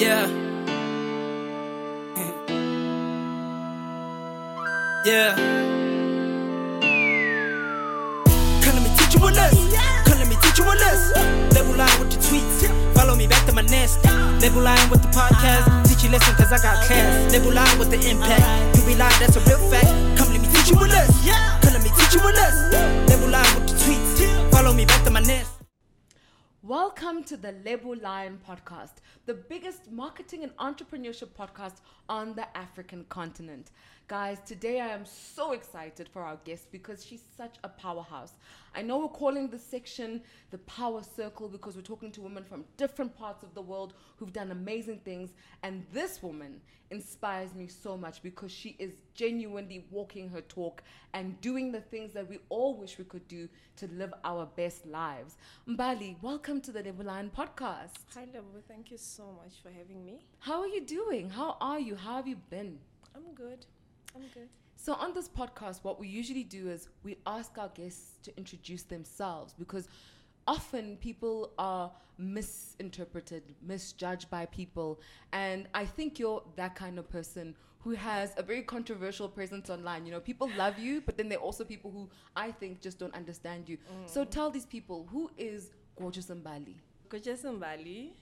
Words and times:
Yeah. 0.00 0.26
Yeah. 5.04 5.36
Come 8.64 8.76
let 8.76 8.80
me 8.80 8.96
teach 8.96 9.12
you 9.12 9.20
a 9.20 9.28
lesson. 9.28 9.68
Come 10.06 10.18
let 10.18 10.28
me 10.28 10.36
teach 10.40 10.56
you 10.56 10.64
a 10.64 10.72
lesson. 10.72 11.50
Lebo 11.50 11.76
Lion 11.76 12.00
with 12.00 12.12
the 12.12 12.16
tweets. 12.16 12.94
Follow 12.94 13.14
me 13.14 13.26
back 13.26 13.44
to 13.44 13.52
my 13.52 13.60
nest. 13.60 14.02
Lebo 14.40 14.60
Lion 14.60 14.88
with 14.88 15.02
the 15.02 15.08
podcast. 15.08 15.86
Teach 15.86 16.04
you 16.04 16.08
lesson 16.08 16.34
cause 16.34 16.50
I 16.50 16.56
got 16.62 16.82
class. 16.86 17.30
Lebo 17.30 17.50
Lion 17.50 17.78
with 17.78 17.90
the 17.90 18.00
impact. 18.08 18.78
You 18.78 18.86
be 18.86 18.96
lying, 18.96 19.12
that's 19.20 19.36
a 19.36 19.40
real 19.40 19.58
fact. 19.68 19.84
Come 20.16 20.32
let 20.32 20.40
me 20.40 20.48
teach 20.48 20.70
you 20.70 20.78
a 20.80 20.88
lesson. 20.88 21.60
Come 21.60 21.74
let 21.74 21.82
me 21.84 21.90
teach 21.90 22.14
you 22.14 22.20
a 22.24 22.32
lesson. 22.32 22.72
Lebo 23.04 23.28
Lion 23.28 23.54
with 23.54 23.68
the 23.68 23.74
tweets. 23.76 24.50
Follow 24.50 24.72
me 24.72 24.86
back 24.86 25.04
to 25.04 25.10
my 25.10 25.20
nest. 25.20 25.49
Welcome 26.70 27.24
to 27.24 27.36
the 27.36 27.50
Lebo 27.64 27.96
Lion 27.96 28.38
podcast, 28.48 29.02
the 29.26 29.34
biggest 29.34 29.90
marketing 29.90 30.44
and 30.44 30.56
entrepreneurship 30.58 31.30
podcast 31.36 31.80
on 32.08 32.36
the 32.36 32.46
African 32.56 33.06
continent. 33.08 33.72
Guys, 34.10 34.38
today 34.44 34.80
I 34.80 34.88
am 34.88 35.06
so 35.06 35.52
excited 35.52 36.08
for 36.08 36.22
our 36.22 36.34
guest 36.44 36.72
because 36.72 37.06
she's 37.06 37.22
such 37.36 37.58
a 37.62 37.68
powerhouse. 37.68 38.32
I 38.74 38.82
know 38.82 38.98
we're 38.98 39.06
calling 39.06 39.48
this 39.48 39.64
section 39.64 40.20
the 40.50 40.58
Power 40.58 41.04
Circle 41.04 41.48
because 41.48 41.76
we're 41.76 41.82
talking 41.82 42.10
to 42.10 42.20
women 42.20 42.42
from 42.42 42.64
different 42.76 43.16
parts 43.16 43.44
of 43.44 43.54
the 43.54 43.62
world 43.62 43.94
who've 44.16 44.32
done 44.32 44.50
amazing 44.50 44.98
things, 45.04 45.30
and 45.62 45.86
this 45.92 46.24
woman 46.24 46.60
inspires 46.90 47.54
me 47.54 47.68
so 47.68 47.96
much 47.96 48.20
because 48.20 48.50
she 48.50 48.74
is 48.80 48.94
genuinely 49.14 49.86
walking 49.92 50.28
her 50.28 50.40
talk 50.40 50.82
and 51.14 51.40
doing 51.40 51.70
the 51.70 51.80
things 51.80 52.12
that 52.12 52.28
we 52.28 52.40
all 52.48 52.74
wish 52.74 52.98
we 52.98 53.04
could 53.04 53.28
do 53.28 53.48
to 53.76 53.86
live 53.92 54.12
our 54.24 54.44
best 54.56 54.86
lives. 54.86 55.36
Mbali, 55.68 56.20
welcome 56.20 56.60
to 56.62 56.72
the 56.72 56.82
Lebo 56.82 57.04
Lion 57.04 57.30
podcast. 57.30 57.92
Hi, 58.16 58.26
Lebo. 58.34 58.60
Thank 58.66 58.90
you 58.90 58.98
so 58.98 59.26
much 59.40 59.62
for 59.62 59.70
having 59.70 60.04
me. 60.04 60.18
How 60.40 60.62
are 60.62 60.66
you 60.66 60.80
doing? 60.80 61.30
How 61.30 61.56
are 61.60 61.78
you? 61.78 61.94
How 61.94 62.16
have 62.16 62.26
you 62.26 62.38
been? 62.50 62.80
I'm 63.14 63.34
good. 63.36 63.66
I'm 64.14 64.22
good. 64.34 64.48
So, 64.76 64.94
on 64.94 65.12
this 65.12 65.28
podcast, 65.28 65.80
what 65.82 66.00
we 66.00 66.08
usually 66.08 66.44
do 66.44 66.70
is 66.70 66.88
we 67.02 67.18
ask 67.26 67.58
our 67.58 67.68
guests 67.68 68.12
to 68.22 68.36
introduce 68.38 68.82
themselves 68.82 69.54
because 69.58 69.88
often 70.46 70.96
people 70.96 71.52
are 71.58 71.90
misinterpreted, 72.16 73.42
misjudged 73.62 74.30
by 74.30 74.46
people. 74.46 75.00
And 75.32 75.68
I 75.74 75.84
think 75.84 76.18
you're 76.18 76.42
that 76.56 76.74
kind 76.74 76.98
of 76.98 77.10
person 77.10 77.54
who 77.80 77.90
has 77.92 78.32
a 78.36 78.42
very 78.42 78.62
controversial 78.62 79.28
presence 79.28 79.70
online. 79.70 80.06
You 80.06 80.12
know, 80.12 80.20
people 80.20 80.50
love 80.56 80.78
you, 80.78 81.02
but 81.02 81.16
then 81.16 81.28
there 81.28 81.38
are 81.38 81.42
also 81.42 81.64
people 81.64 81.90
who 81.90 82.08
I 82.36 82.50
think 82.50 82.80
just 82.80 82.98
don't 82.98 83.14
understand 83.14 83.68
you. 83.68 83.78
So, 84.06 84.24
tell 84.24 84.50
these 84.50 84.66
people 84.66 85.06
who 85.10 85.30
is 85.36 85.70
Gorgeous 85.98 86.26
Mbali? 86.26 86.76
Gorgeous 87.08 87.42
Mbali 87.42 88.12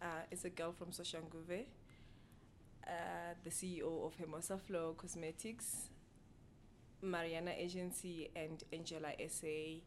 uh, 0.00 0.06
is 0.30 0.44
a 0.44 0.50
girl 0.50 0.72
from 0.72 0.88
Soshanguve, 0.88 1.64
uh, 2.88 3.34
the 3.44 3.50
CEO 3.50 4.06
of 4.06 4.14
Hermosa 4.16 4.58
Flor 4.58 4.94
Cosmetics, 4.94 5.88
Mariana 7.02 7.52
Agency, 7.56 8.30
and 8.34 8.62
Angela 8.72 9.12
SA. 9.28 9.80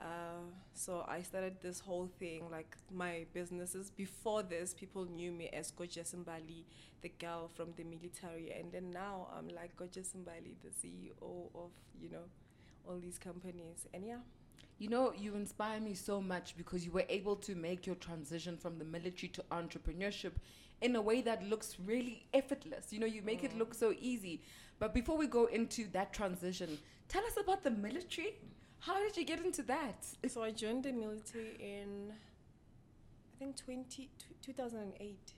Uh, 0.00 0.42
so 0.74 1.04
I 1.08 1.22
started 1.22 1.56
this 1.60 1.80
whole 1.80 2.08
thing, 2.20 2.44
like 2.50 2.76
my 2.92 3.26
businesses. 3.32 3.90
Before 3.90 4.42
this, 4.42 4.72
people 4.74 5.06
knew 5.06 5.32
me 5.32 5.48
as 5.52 5.72
Gorgeous 5.72 6.14
Mbali, 6.14 6.64
the 7.02 7.08
girl 7.18 7.48
from 7.48 7.72
the 7.76 7.82
military, 7.84 8.52
and 8.52 8.70
then 8.72 8.90
now 8.90 9.28
I'm 9.36 9.48
like 9.48 9.76
Gorgeous 9.76 10.10
Mbali, 10.14 10.54
the 10.62 10.70
CEO 10.70 11.48
of 11.54 11.70
you 12.00 12.10
know 12.10 12.24
all 12.88 12.98
these 12.98 13.18
companies. 13.18 13.86
And 13.92 14.04
yeah, 14.06 14.18
You 14.78 14.88
know, 14.88 15.12
you 15.16 15.34
inspire 15.34 15.80
me 15.80 15.94
so 15.94 16.20
much 16.20 16.56
because 16.56 16.84
you 16.84 16.92
were 16.92 17.04
able 17.08 17.34
to 17.36 17.54
make 17.56 17.84
your 17.86 17.96
transition 17.96 18.56
from 18.56 18.78
the 18.78 18.84
military 18.84 19.28
to 19.30 19.42
entrepreneurship 19.50 20.32
in 20.80 20.96
a 20.96 21.00
way 21.00 21.20
that 21.22 21.42
looks 21.44 21.76
really 21.84 22.26
effortless. 22.32 22.92
You 22.92 23.00
know, 23.00 23.06
you 23.06 23.22
make 23.22 23.44
it 23.44 23.56
look 23.56 23.74
mm. 23.74 23.78
so 23.78 23.94
easy. 24.00 24.42
But 24.78 24.94
before 24.94 25.16
we 25.16 25.26
go 25.26 25.46
into 25.46 25.88
that 25.92 26.12
transition, 26.12 26.78
tell 27.08 27.24
us 27.24 27.36
about 27.40 27.64
the 27.64 27.70
military. 27.70 28.34
How 28.80 29.02
did 29.02 29.16
you 29.16 29.24
get 29.24 29.44
into 29.44 29.62
that? 29.64 30.06
So 30.28 30.42
I 30.42 30.52
joined 30.52 30.84
the 30.84 30.92
military 30.92 31.56
in, 31.58 32.12
I 32.12 33.38
think 33.38 33.56
20, 33.56 34.08
2008. 34.40 35.32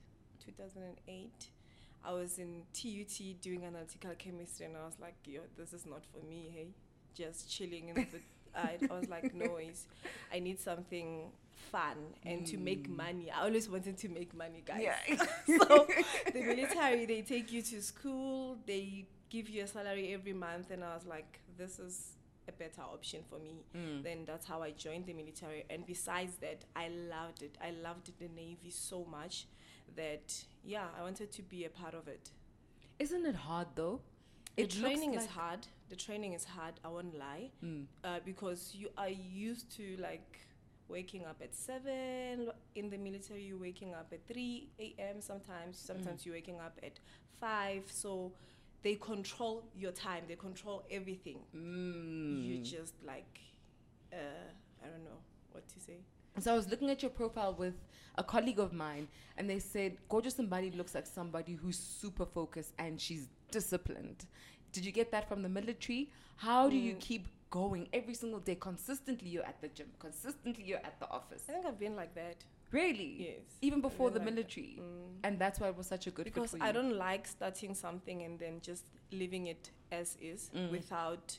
2008. 0.44 1.46
I 2.02 2.12
was 2.12 2.38
in 2.38 2.62
TUT 2.72 3.40
doing 3.42 3.64
analytical 3.64 4.12
chemistry, 4.18 4.66
and 4.66 4.76
I 4.76 4.84
was 4.84 4.96
like, 5.00 5.16
"Yo, 5.26 5.40
this 5.56 5.72
is 5.72 5.84
not 5.84 6.04
for 6.06 6.24
me. 6.26 6.50
Hey, 6.52 6.68
just 7.14 7.50
chilling 7.50 7.90
in 7.90 7.94
the." 7.94 8.06
I, 8.54 8.78
I 8.90 8.98
was 8.98 9.08
like, 9.08 9.34
"No, 9.34 9.58
I 10.32 10.38
need 10.38 10.58
something 10.60 11.30
fun 11.72 11.96
and 12.24 12.46
to 12.46 12.56
make 12.58 12.88
money. 12.88 13.30
I 13.30 13.44
always 13.44 13.68
wanted 13.68 13.96
to 13.98 14.08
make 14.08 14.34
money, 14.34 14.62
guys. 14.64 14.86
so 15.46 15.86
the 16.32 16.40
military, 16.54 17.06
they 17.06 17.22
take 17.22 17.52
you 17.52 17.62
to 17.62 17.82
school, 17.82 18.56
they 18.66 19.06
give 19.28 19.48
you 19.48 19.62
a 19.64 19.66
salary 19.66 20.12
every 20.12 20.32
month, 20.32 20.70
and 20.70 20.82
I 20.82 20.94
was 20.94 21.06
like, 21.06 21.40
this 21.56 21.78
is 21.78 22.12
a 22.48 22.52
better 22.52 22.82
option 22.82 23.20
for 23.28 23.38
me. 23.38 23.64
Then 24.02 24.24
that's 24.26 24.46
how 24.46 24.62
I 24.62 24.72
joined 24.72 25.06
the 25.06 25.12
military. 25.12 25.64
And 25.70 25.86
besides 25.86 26.32
that, 26.40 26.64
I 26.74 26.88
loved 26.88 27.42
it. 27.42 27.56
I 27.62 27.70
loved 27.70 28.10
the 28.18 28.28
Navy 28.28 28.70
so 28.70 29.04
much 29.10 29.46
that, 29.96 30.34
yeah, 30.64 30.86
I 30.98 31.02
wanted 31.02 31.30
to 31.32 31.42
be 31.42 31.64
a 31.64 31.70
part 31.70 31.94
of 31.94 32.08
it. 32.08 32.30
Isn't 32.98 33.24
it 33.26 33.34
hard 33.36 33.68
though? 33.76 34.00
The 34.56 34.64
It 34.64 34.70
training 34.70 35.14
is 35.14 35.26
hard. 35.26 35.60
The 35.90 35.96
training 35.96 36.32
is 36.34 36.44
hard. 36.44 36.74
I 36.84 36.88
won't 36.88 37.14
lie, 37.16 37.50
Mm. 37.64 37.86
uh, 38.04 38.18
because 38.24 38.74
you 38.74 38.88
are 38.98 39.08
used 39.08 39.70
to 39.76 39.96
like 39.98 40.40
waking 40.90 41.24
up 41.24 41.40
at 41.42 41.54
seven 41.54 42.50
in 42.74 42.90
the 42.90 42.98
military. 42.98 43.42
You're 43.42 43.58
waking 43.58 43.94
up 43.94 44.08
at 44.12 44.26
three 44.26 44.68
a.m. 44.78 45.20
Sometimes, 45.20 45.78
sometimes 45.78 46.26
you're 46.26 46.34
waking 46.34 46.60
up 46.60 46.78
at 46.82 46.98
five. 47.40 47.84
So 47.86 48.32
they 48.82 48.94
control 48.96 49.64
your 49.76 49.92
time. 49.92 50.24
They 50.28 50.36
control 50.36 50.84
everything. 50.90 51.38
Mm. 51.56 52.44
You 52.44 52.58
just 52.58 52.94
like, 53.06 53.40
uh, 54.12 54.16
I 54.84 54.88
don't 54.88 55.04
know 55.04 55.20
what 55.52 55.68
to 55.68 55.80
say. 55.80 55.98
So 56.38 56.52
I 56.52 56.56
was 56.56 56.68
looking 56.68 56.90
at 56.90 57.02
your 57.02 57.10
profile 57.10 57.54
with 57.58 57.74
a 58.16 58.24
colleague 58.24 58.58
of 58.58 58.72
mine, 58.72 59.08
and 59.36 59.48
they 59.48 59.58
said 59.58 59.96
Gorgeous 60.08 60.34
Mbali 60.34 60.76
looks 60.76 60.94
like 60.94 61.06
somebody 61.06 61.54
who's 61.54 61.78
super 61.78 62.26
focused 62.26 62.72
and 62.78 63.00
she's 63.00 63.28
disciplined. 63.50 64.26
Did 64.72 64.84
you 64.84 64.92
get 64.92 65.10
that 65.12 65.28
from 65.28 65.42
the 65.42 65.48
military? 65.48 66.10
How 66.36 66.68
do 66.68 66.76
you 66.76 66.94
keep 66.94 67.26
going 67.50 67.88
every 67.92 68.14
single 68.14 68.40
day? 68.40 68.54
Consistently, 68.54 69.28
you're 69.28 69.44
at 69.44 69.60
the 69.60 69.68
gym. 69.68 69.88
Consistently, 69.98 70.64
you're 70.64 70.78
at 70.78 70.98
the 71.00 71.08
office. 71.10 71.42
I 71.48 71.52
think 71.52 71.66
I've 71.66 71.78
been 71.78 71.96
like 71.96 72.14
that. 72.14 72.36
Really? 72.70 73.16
Yes. 73.18 73.40
Even 73.62 73.80
before 73.80 74.10
the 74.10 74.18
like 74.20 74.26
that. 74.26 74.34
military, 74.34 74.78
Mm. 74.80 75.16
and 75.24 75.38
that's 75.38 75.58
why 75.58 75.68
it 75.68 75.76
was 75.76 75.88
such 75.88 76.06
a 76.06 76.10
good 76.12 76.24
fit 76.26 76.34
because 76.34 76.52
for 76.52 76.58
you. 76.58 76.62
I 76.64 76.70
don't 76.72 76.96
like 76.96 77.26
starting 77.26 77.74
something 77.74 78.22
and 78.22 78.38
then 78.38 78.60
just 78.62 78.84
leaving 79.10 79.48
it 79.48 79.70
as 79.90 80.16
is 80.20 80.50
Mm. 80.54 80.70
without 80.70 81.38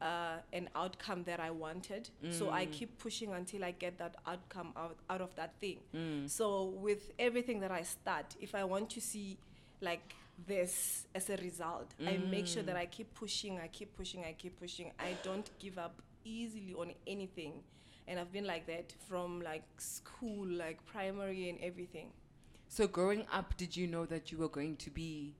uh, 0.00 0.38
an 0.52 0.68
outcome 0.74 1.22
that 1.22 1.38
I 1.38 1.52
wanted. 1.52 2.10
So 2.30 2.50
I 2.50 2.66
Mm. 2.66 2.72
keep 2.72 2.98
pushing 2.98 3.32
until 3.34 3.62
I 3.64 3.70
get 3.70 3.98
that 3.98 4.16
outcome 4.26 4.72
out, 4.76 4.96
out 5.08 5.20
of 5.20 5.32
that 5.36 5.54
thing. 5.60 5.78
Mm. 5.94 6.28
So 6.28 6.64
with 6.64 7.12
everything 7.20 7.60
that 7.60 7.70
I 7.70 7.82
start, 7.84 8.34
if 8.40 8.52
I 8.56 8.64
want 8.64 8.90
to 8.90 9.00
see 9.00 9.38
like 9.80 10.16
this 10.46 11.06
as 11.14 11.30
a 11.30 11.36
result, 11.36 11.94
I 12.06 12.16
make 12.16 12.46
sure 12.46 12.62
Mm. 12.62 12.66
that 12.66 12.76
I 12.76 12.86
keep 12.86 13.14
pushing, 13.14 13.58
I 13.60 13.68
keep 13.68 13.94
pushing, 13.96 14.24
I 14.24 14.32
keep 14.32 14.58
pushing. 14.58 14.92
I 14.98 15.14
don't 15.22 15.48
give 15.58 15.78
up 15.78 16.02
easily 16.24 16.74
on 16.74 16.92
anything. 17.06 17.62
And 18.08 18.18
I've 18.18 18.32
been 18.32 18.46
like 18.46 18.66
that 18.66 18.92
from 19.08 19.40
like 19.42 19.62
school, 19.78 20.46
like 20.46 20.84
primary 20.86 21.48
and 21.50 21.58
everything. 21.60 22.10
So 22.68 22.86
growing 22.88 23.24
up, 23.32 23.56
did 23.56 23.76
you 23.76 23.86
know 23.86 24.06
that 24.06 24.32
you 24.32 24.38
were 24.38 24.48
going 24.48 24.76
to 24.78 24.90
be 24.90 25.34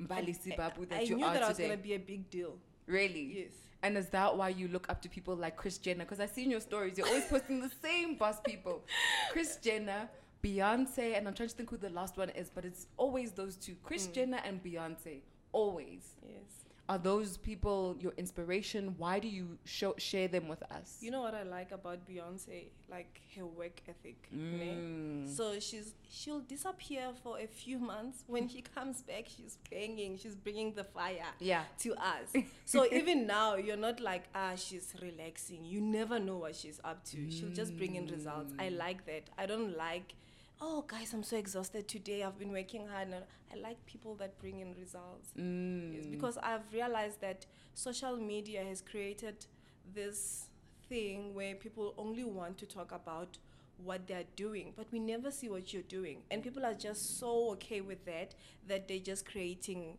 Mbali 0.00 0.36
Sebapu 0.38 0.88
that 0.88 0.98
I 0.98 1.02
you 1.02 1.16
knew 1.16 1.24
are 1.24 1.34
that 1.34 1.42
I 1.42 1.48
was 1.48 1.58
gonna 1.58 1.76
be 1.76 1.94
a 1.94 1.98
big 1.98 2.30
deal. 2.30 2.56
really? 2.86 3.22
Yes. 3.40 3.52
And 3.82 3.96
is 3.96 4.08
that 4.10 4.36
why 4.36 4.50
you 4.50 4.68
look 4.68 4.88
up 4.90 5.00
to 5.02 5.08
people 5.08 5.34
like 5.34 5.56
Chris 5.56 5.78
Jenner? 5.78 6.04
Because 6.04 6.20
I 6.20 6.26
see 6.26 6.44
in 6.44 6.50
your 6.50 6.60
stories, 6.60 6.98
you're 6.98 7.06
always 7.06 7.24
posting 7.24 7.60
the 7.60 7.70
same 7.82 8.14
boss 8.14 8.38
people. 8.44 8.84
Chris 9.32 9.56
Jenner, 9.56 10.08
Beyonce, 10.42 11.16
and 11.16 11.28
I'm 11.28 11.34
trying 11.34 11.48
to 11.48 11.54
think 11.54 11.70
who 11.70 11.76
the 11.76 11.90
last 11.90 12.16
one 12.16 12.30
is, 12.30 12.50
but 12.50 12.64
it's 12.64 12.86
always 12.96 13.32
those 13.32 13.56
two 13.56 13.76
Chris 13.82 14.06
Mm. 14.06 14.12
Jenner 14.12 14.40
and 14.44 14.62
Beyonce. 14.62 15.20
Always. 15.52 16.14
Yes. 16.26 16.64
Are 16.88 16.98
those 16.98 17.36
people 17.36 17.96
your 18.00 18.10
inspiration? 18.16 18.96
Why 18.98 19.20
do 19.20 19.28
you 19.28 19.58
show, 19.64 19.94
share 19.96 20.26
them 20.26 20.48
with 20.48 20.60
us? 20.72 20.98
You 21.00 21.12
know 21.12 21.20
what 21.20 21.36
I 21.36 21.44
like 21.44 21.70
about 21.70 22.04
Beyonce? 22.04 22.64
Like 22.90 23.20
her 23.36 23.46
work 23.46 23.80
ethic. 23.88 24.28
Mm. 24.36 25.28
So 25.32 25.60
she's 25.60 25.94
she'll 26.08 26.40
disappear 26.40 27.12
for 27.22 27.38
a 27.38 27.46
few 27.46 27.78
months. 27.78 28.24
When 28.26 28.48
she 28.48 28.62
comes 28.62 29.02
back, 29.02 29.26
she's 29.28 29.56
banging. 29.70 30.18
She's 30.18 30.34
bringing 30.34 30.72
the 30.74 30.82
fire 30.82 31.30
yeah. 31.38 31.62
to 31.78 31.94
us. 31.94 32.32
so 32.64 32.84
even 32.90 33.24
now, 33.24 33.54
you're 33.54 33.76
not 33.76 34.00
like 34.00 34.24
ah, 34.34 34.54
she's 34.56 34.92
relaxing. 35.00 35.64
You 35.64 35.80
never 35.80 36.18
know 36.18 36.38
what 36.38 36.56
she's 36.56 36.80
up 36.82 37.04
to. 37.10 37.30
She'll 37.30 37.50
just 37.54 37.76
bring 37.76 37.94
in 37.94 38.08
results. 38.08 38.52
I 38.58 38.70
like 38.70 39.06
that. 39.06 39.30
I 39.38 39.46
don't 39.46 39.76
like. 39.76 40.14
Oh, 40.62 40.84
guys, 40.86 41.14
I'm 41.14 41.22
so 41.22 41.36
exhausted 41.38 41.88
today. 41.88 42.22
I've 42.22 42.38
been 42.38 42.52
working 42.52 42.86
hard. 42.86 43.08
And 43.08 43.24
I 43.52 43.56
like 43.56 43.84
people 43.86 44.14
that 44.16 44.38
bring 44.38 44.60
in 44.60 44.74
results. 44.78 45.30
Mm. 45.38 45.96
It's 45.96 46.06
because 46.06 46.36
I've 46.38 46.70
realized 46.72 47.20
that 47.22 47.46
social 47.72 48.16
media 48.16 48.62
has 48.64 48.82
created 48.82 49.46
this 49.94 50.48
thing 50.88 51.32
where 51.34 51.54
people 51.54 51.94
only 51.96 52.24
want 52.24 52.58
to 52.58 52.66
talk 52.66 52.92
about 52.92 53.38
what 53.82 54.06
they're 54.06 54.24
doing, 54.36 54.74
but 54.76 54.86
we 54.92 54.98
never 54.98 55.30
see 55.30 55.48
what 55.48 55.72
you're 55.72 55.82
doing. 55.82 56.18
And 56.30 56.42
people 56.42 56.66
are 56.66 56.74
just 56.74 57.18
so 57.18 57.50
okay 57.52 57.80
with 57.80 58.04
that 58.04 58.34
that 58.68 58.86
they're 58.86 58.98
just 58.98 59.24
creating 59.24 59.96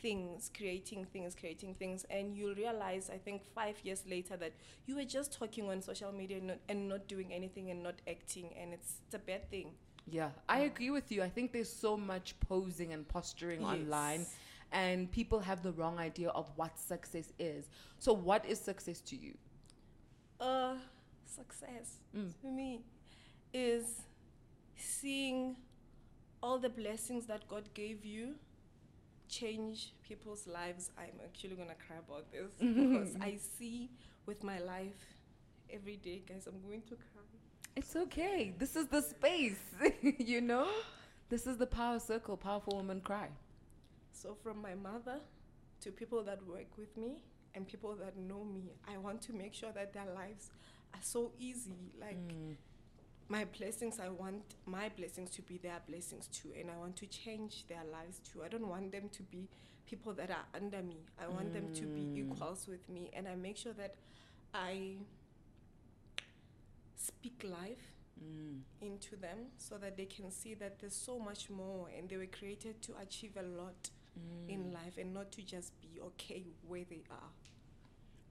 things, 0.00 0.50
creating 0.56 1.06
things, 1.06 1.34
creating 1.34 1.74
things. 1.74 2.04
And 2.08 2.36
you'll 2.36 2.54
realize, 2.54 3.10
I 3.12 3.18
think, 3.18 3.42
five 3.52 3.76
years 3.82 4.04
later, 4.08 4.36
that 4.36 4.52
you 4.86 4.94
were 4.94 5.04
just 5.04 5.32
talking 5.32 5.68
on 5.68 5.82
social 5.82 6.12
media 6.12 6.36
and 6.36 6.46
not, 6.46 6.58
and 6.68 6.88
not 6.88 7.08
doing 7.08 7.32
anything 7.32 7.70
and 7.72 7.82
not 7.82 7.96
acting. 8.08 8.50
And 8.56 8.72
it's, 8.72 9.00
it's 9.06 9.14
a 9.14 9.18
bad 9.18 9.50
thing. 9.50 9.72
Yeah, 10.10 10.30
I 10.48 10.60
agree 10.60 10.90
with 10.90 11.10
you. 11.10 11.22
I 11.22 11.28
think 11.30 11.52
there's 11.52 11.72
so 11.72 11.96
much 11.96 12.38
posing 12.40 12.92
and 12.92 13.06
posturing 13.08 13.62
Yes. 13.62 13.68
online, 13.70 14.26
and 14.70 15.10
people 15.10 15.40
have 15.40 15.62
the 15.62 15.72
wrong 15.72 15.98
idea 15.98 16.28
of 16.30 16.50
what 16.56 16.78
success 16.78 17.32
is. 17.38 17.68
So, 17.98 18.12
what 18.12 18.44
is 18.44 18.60
success 18.60 19.00
to 19.02 19.16
you? 19.16 19.34
uh 20.40 20.74
success 21.24 22.00
Mm. 22.14 22.32
to 22.40 22.48
me 22.48 22.84
is 23.52 24.02
seeing 24.76 25.56
all 26.42 26.58
the 26.58 26.68
blessings 26.68 27.26
that 27.26 27.46
God 27.48 27.72
gave 27.74 28.04
you 28.04 28.34
change 29.28 29.94
people's 30.02 30.46
lives. 30.46 30.90
I'm 30.98 31.18
actually 31.24 31.54
gonna 31.56 31.76
cry 31.86 31.96
about 31.98 32.30
this 32.32 32.50
because 32.58 33.16
I 33.20 33.36
see 33.36 33.90
with 34.26 34.42
my 34.42 34.58
life 34.58 35.00
every 35.70 35.96
day, 35.96 36.22
guys. 36.28 36.46
I'm 36.46 36.60
going 36.62 36.82
to 36.82 36.96
cry. 36.96 37.13
It's 37.76 37.96
okay. 37.96 38.54
This 38.56 38.76
is 38.76 38.86
the 38.86 39.02
space, 39.02 39.58
you 40.02 40.40
know? 40.40 40.68
This 41.28 41.46
is 41.46 41.56
the 41.56 41.66
power 41.66 41.98
circle. 41.98 42.36
Powerful 42.36 42.76
women 42.76 43.00
cry. 43.00 43.28
So 44.12 44.34
from 44.42 44.62
my 44.62 44.74
mother 44.74 45.20
to 45.80 45.90
people 45.90 46.22
that 46.24 46.46
work 46.46 46.78
with 46.78 46.96
me 46.96 47.22
and 47.54 47.66
people 47.66 47.96
that 47.96 48.16
know 48.16 48.44
me, 48.44 48.72
I 48.86 48.98
want 48.98 49.22
to 49.22 49.32
make 49.32 49.54
sure 49.54 49.72
that 49.72 49.92
their 49.92 50.06
lives 50.14 50.50
are 50.94 51.00
so 51.02 51.32
easy. 51.38 51.92
Like 52.00 52.16
Mm. 52.16 52.56
my 53.28 53.44
blessings, 53.46 53.98
I 53.98 54.08
want 54.10 54.56
my 54.66 54.88
blessings 54.90 55.30
to 55.30 55.42
be 55.42 55.58
their 55.58 55.80
blessings 55.88 56.28
too, 56.28 56.52
and 56.58 56.70
I 56.70 56.76
want 56.76 56.96
to 56.96 57.06
change 57.06 57.66
their 57.66 57.84
lives 57.84 58.20
too. 58.20 58.42
I 58.44 58.48
don't 58.48 58.68
want 58.68 58.92
them 58.92 59.08
to 59.10 59.22
be 59.24 59.48
people 59.86 60.12
that 60.14 60.30
are 60.30 60.46
under 60.54 60.82
me. 60.82 61.06
I 61.18 61.26
want 61.28 61.52
them 61.52 61.70
to 61.74 61.86
be 61.86 62.02
Mm. 62.02 62.18
equals 62.18 62.68
with 62.68 62.88
me, 62.88 63.10
and 63.12 63.26
I 63.28 63.34
make 63.34 63.56
sure 63.56 63.72
that 63.74 63.96
I 64.54 64.98
speak 67.04 67.44
life 67.44 67.90
Mm. 68.22 68.60
into 68.80 69.16
them 69.16 69.38
so 69.58 69.76
that 69.78 69.96
they 69.96 70.06
can 70.06 70.30
see 70.30 70.54
that 70.54 70.78
there's 70.78 70.94
so 70.94 71.18
much 71.18 71.50
more, 71.50 71.88
and 71.98 72.08
they 72.08 72.16
were 72.16 72.30
created 72.38 72.80
to 72.82 72.92
achieve 73.02 73.36
a 73.36 73.42
lot 73.42 73.90
Mm. 74.16 74.48
in 74.48 74.72
life 74.72 74.96
and 74.98 75.12
not 75.12 75.32
to 75.32 75.42
just 75.42 75.72
be 75.80 76.00
okay 76.00 76.44
where 76.68 76.84
they 76.88 77.02
are. 77.10 77.30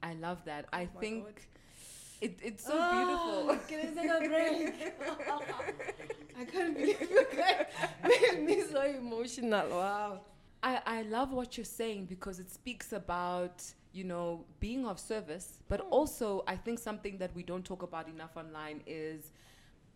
I 0.02 0.14
love 0.14 0.46
that. 0.46 0.66
I 0.72 0.84
Oh 0.84 0.90
my 0.96 1.02
think 1.02 1.26
God. 1.26 1.34
it, 2.22 2.40
it's 2.42 2.64
so 2.66 2.78
Ah, 2.80 2.92
beautiful. 2.92 3.58
Can 3.68 3.80
I 3.80 4.02
take 4.02 4.12
a 4.12 4.20
break? 4.30 4.94
I 6.40 6.46
can't 6.46 6.74
believe 6.78 7.02
you 7.02 7.26
guys 7.36 7.66
made 8.08 8.46
me 8.46 8.62
so 8.62 8.82
emotional. 8.84 9.70
Wow. 9.70 10.22
I, 10.64 10.82
I 10.86 11.02
love 11.04 11.32
what 11.34 11.58
you're 11.58 11.66
saying 11.66 12.06
because 12.06 12.40
it 12.40 12.50
speaks 12.50 12.94
about, 12.94 13.64
you 13.92 14.06
know, 14.06 14.46
being 14.60 14.86
of 14.88 15.00
service, 15.00 15.60
but 15.68 15.82
Mm. 15.82 15.92
also 15.92 16.44
I 16.48 16.56
think 16.56 16.80
something 16.80 17.18
that 17.20 17.36
we 17.36 17.44
don't 17.44 17.66
talk 17.66 17.84
about 17.84 18.08
enough 18.08 18.38
online 18.38 18.82
is 18.88 19.32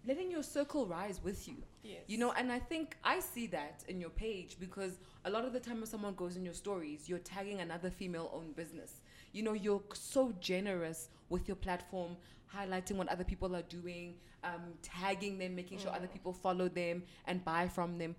letting 0.05 0.29
your 0.31 0.43
circle 0.43 0.85
rise 0.85 1.21
with 1.23 1.47
you. 1.47 1.57
Yes. 1.83 2.01
You 2.07 2.17
know, 2.17 2.31
and 2.33 2.51
I 2.51 2.59
think 2.59 2.97
I 3.03 3.19
see 3.19 3.47
that 3.47 3.83
in 3.87 3.99
your 3.99 4.09
page 4.09 4.57
because 4.59 4.99
a 5.25 5.29
lot 5.29 5.45
of 5.45 5.53
the 5.53 5.59
time 5.59 5.77
when 5.77 5.87
someone 5.87 6.15
goes 6.15 6.35
in 6.37 6.45
your 6.45 6.53
stories, 6.53 7.07
you're 7.09 7.19
tagging 7.19 7.61
another 7.61 7.89
female 7.89 8.29
owned 8.33 8.55
business. 8.55 9.01
You 9.33 9.43
know, 9.43 9.53
you're 9.53 9.83
so 9.93 10.33
generous 10.39 11.09
with 11.29 11.47
your 11.47 11.55
platform, 11.57 12.15
highlighting 12.53 12.95
what 12.97 13.09
other 13.09 13.23
people 13.25 13.55
are 13.55 13.63
doing, 13.63 14.15
um, 14.43 14.73
tagging 14.81 15.37
them, 15.37 15.55
making 15.55 15.79
sure 15.79 15.91
other 15.91 16.07
people 16.07 16.33
follow 16.33 16.69
them 16.69 17.03
and 17.25 17.43
buy 17.43 17.67
from 17.67 17.97
them. 17.97 18.15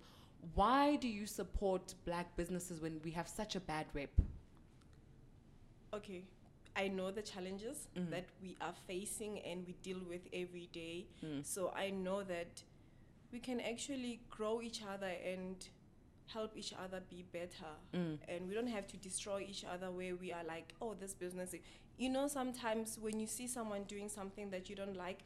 Why 0.55 0.95
do 0.95 1.07
you 1.07 1.25
support 1.25 1.93
black 2.05 2.35
businesses 2.35 2.81
when 2.81 2.99
we 3.03 3.11
have 3.11 3.27
such 3.27 3.55
a 3.55 3.59
bad 3.59 3.85
rep? 3.93 4.11
okay. 5.93 6.23
I 6.75 6.87
know 6.87 7.11
the 7.11 7.21
challenges 7.23 7.87
Mhm. 7.95 8.09
that 8.11 8.25
we 8.41 8.55
are 8.61 8.73
facing 8.87 9.39
and 9.39 9.65
we 9.67 9.73
deal 9.81 9.99
with 10.07 10.21
every 10.31 10.67
day. 10.67 11.07
Mm. 11.21 11.43
So 11.43 11.71
I 11.71 11.89
know 11.89 12.23
that 12.23 12.63
we 13.31 13.39
can 13.39 13.59
actually 13.59 14.21
grow 14.29 14.61
each 14.61 14.81
other 14.83 15.07
and 15.07 15.67
help 16.27 16.55
each 16.55 16.73
other 16.73 17.01
be 17.09 17.23
better. 17.23 17.75
Mm. 17.93 18.19
and 18.27 18.47
we 18.47 18.53
don't 18.53 18.67
have 18.67 18.87
to 18.87 18.97
destroy 18.97 19.41
each 19.41 19.65
other 19.65 19.89
where 19.91 20.15
we 20.15 20.31
are 20.31 20.43
like 20.43 20.75
oh 20.79 20.93
this 20.93 21.15
business 21.15 21.55
you 21.97 22.07
know 22.07 22.27
sometimes 22.27 22.99
when 22.99 23.19
you 23.19 23.25
see 23.27 23.47
someone 23.47 23.83
doing 23.85 24.07
something 24.07 24.51
that 24.51 24.69
you 24.69 24.75
don't 24.75 24.95
like 24.95 25.23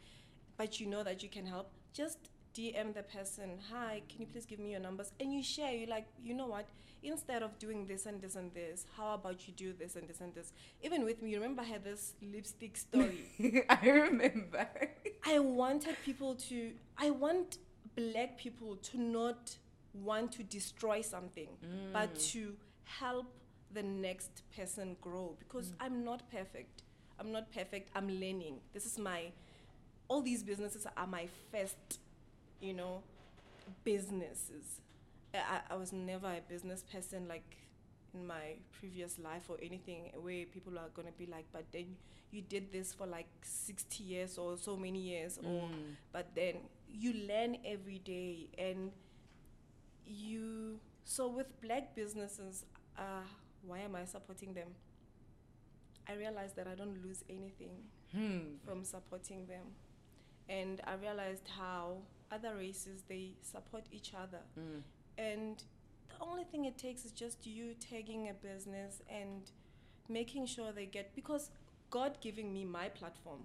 but 0.55 0.79
you 0.79 0.87
know 0.87 1.03
that 1.03 1.21
you 1.21 1.27
can 1.29 1.45
help 1.45 1.67
just 1.91 2.29
dm 2.55 2.93
the 2.93 3.03
person 3.03 3.51
hi 3.71 4.01
can 4.09 4.21
you 4.21 4.27
please 4.27 4.45
give 4.45 4.59
me 4.59 4.71
your 4.71 4.79
numbers 4.79 5.11
and 5.19 5.33
you 5.33 5.41
share 5.41 5.73
you 5.73 5.85
like 5.87 6.05
you 6.23 6.33
know 6.33 6.47
what 6.47 6.67
instead 7.01 7.43
of 7.43 7.57
doing 7.59 7.85
this 7.85 8.05
and 8.05 8.21
this 8.21 8.35
and 8.35 8.53
this 8.53 8.85
how 8.95 9.13
about 9.13 9.47
you 9.47 9.53
do 9.53 9.73
this 9.73 9.95
and 9.95 10.07
this 10.07 10.21
and 10.21 10.33
this 10.33 10.53
even 10.81 11.03
with 11.03 11.21
me 11.21 11.31
you 11.31 11.37
remember 11.37 11.61
i 11.61 11.65
had 11.65 11.83
this 11.83 12.13
lipstick 12.21 12.77
story 12.77 13.25
I 13.69 13.89
remember. 13.89 14.67
I 15.25 15.39
wanted 15.39 15.95
people 16.03 16.35
to, 16.35 16.71
I 16.97 17.09
want 17.09 17.57
black 17.95 18.37
people 18.37 18.75
to 18.77 18.99
not 18.99 19.57
want 19.93 20.31
to 20.33 20.43
destroy 20.43 21.01
something, 21.01 21.49
but 21.91 22.13
mm. 22.15 22.31
to 22.31 22.53
help 22.83 23.27
the 23.73 23.83
next 23.83 24.43
person 24.55 24.95
grow 25.01 25.35
because 25.39 25.69
mm. 25.69 25.75
I'm 25.79 26.03
not 26.03 26.29
perfect. 26.31 26.83
I'm 27.19 27.31
not 27.31 27.51
perfect. 27.51 27.89
I'm 27.95 28.07
learning. 28.07 28.59
This 28.73 28.85
is 28.85 28.97
my, 28.97 29.31
all 30.07 30.21
these 30.21 30.43
businesses 30.43 30.87
are 30.97 31.07
my 31.07 31.27
first, 31.51 31.99
you 32.63 32.73
know, 32.73 33.01
businesses. 33.83 34.81
I, 35.33 35.59
I- 35.71 35.75
was 35.75 35.91
never 35.93 36.27
a 36.27 36.41
business 36.47 36.83
person 36.83 37.27
like 37.27 37.57
in 38.13 38.25
my 38.27 38.55
previous 38.71 39.17
life 39.19 39.49
or 39.49 39.57
anything 39.61 40.11
where 40.21 40.45
people 40.45 40.77
are 40.77 40.89
going 40.95 41.07
to 41.07 41.13
be 41.13 41.25
like, 41.25 41.45
but 41.51 41.65
then 41.71 41.95
you 42.31 42.41
did 42.41 42.71
this 42.71 42.93
for 42.93 43.05
like 43.07 43.27
60 43.41 44.03
years 44.03 44.37
or 44.37 44.57
so 44.57 44.77
many 44.77 44.99
years 44.99 45.37
or 45.37 45.67
Mm. 45.69 45.95
but 46.11 46.27
then 46.35 46.55
you 46.91 47.13
learn 47.13 47.57
every 47.65 47.99
day 47.99 48.47
and 48.57 48.91
you 50.05 50.79
so 51.03 51.27
with 51.27 51.47
black 51.61 51.95
businesses 51.95 52.65
uh 52.97 53.23
why 53.65 53.79
am 53.79 53.95
i 53.95 54.03
supporting 54.05 54.53
them 54.53 54.67
i 56.09 56.13
realized 56.13 56.55
that 56.55 56.67
i 56.67 56.75
don't 56.75 56.97
lose 57.03 57.23
anything 57.29 57.75
Hmm. 58.11 58.57
from 58.63 58.83
supporting 58.83 59.47
them 59.47 59.65
and 60.49 60.81
i 60.85 60.93
realized 60.93 61.47
how 61.57 61.97
other 62.33 62.55
races 62.55 63.03
they 63.07 63.25
support 63.41 63.85
each 63.91 64.11
other. 64.23 64.41
Mm. 64.59 64.81
and 65.17 65.63
the 66.09 66.25
only 66.29 66.43
thing 66.51 66.65
it 66.65 66.77
takes 66.77 67.05
is 67.05 67.11
just 67.11 67.45
you 67.45 67.73
tagging 67.89 68.29
a 68.29 68.33
business 68.33 69.01
and 69.09 69.51
making 70.09 70.45
sure 70.45 70.71
they 70.71 70.85
get 70.85 71.13
because 71.15 71.49
god 71.89 72.17
giving 72.21 72.53
me 72.53 72.63
my 72.65 72.87
platform 72.89 73.41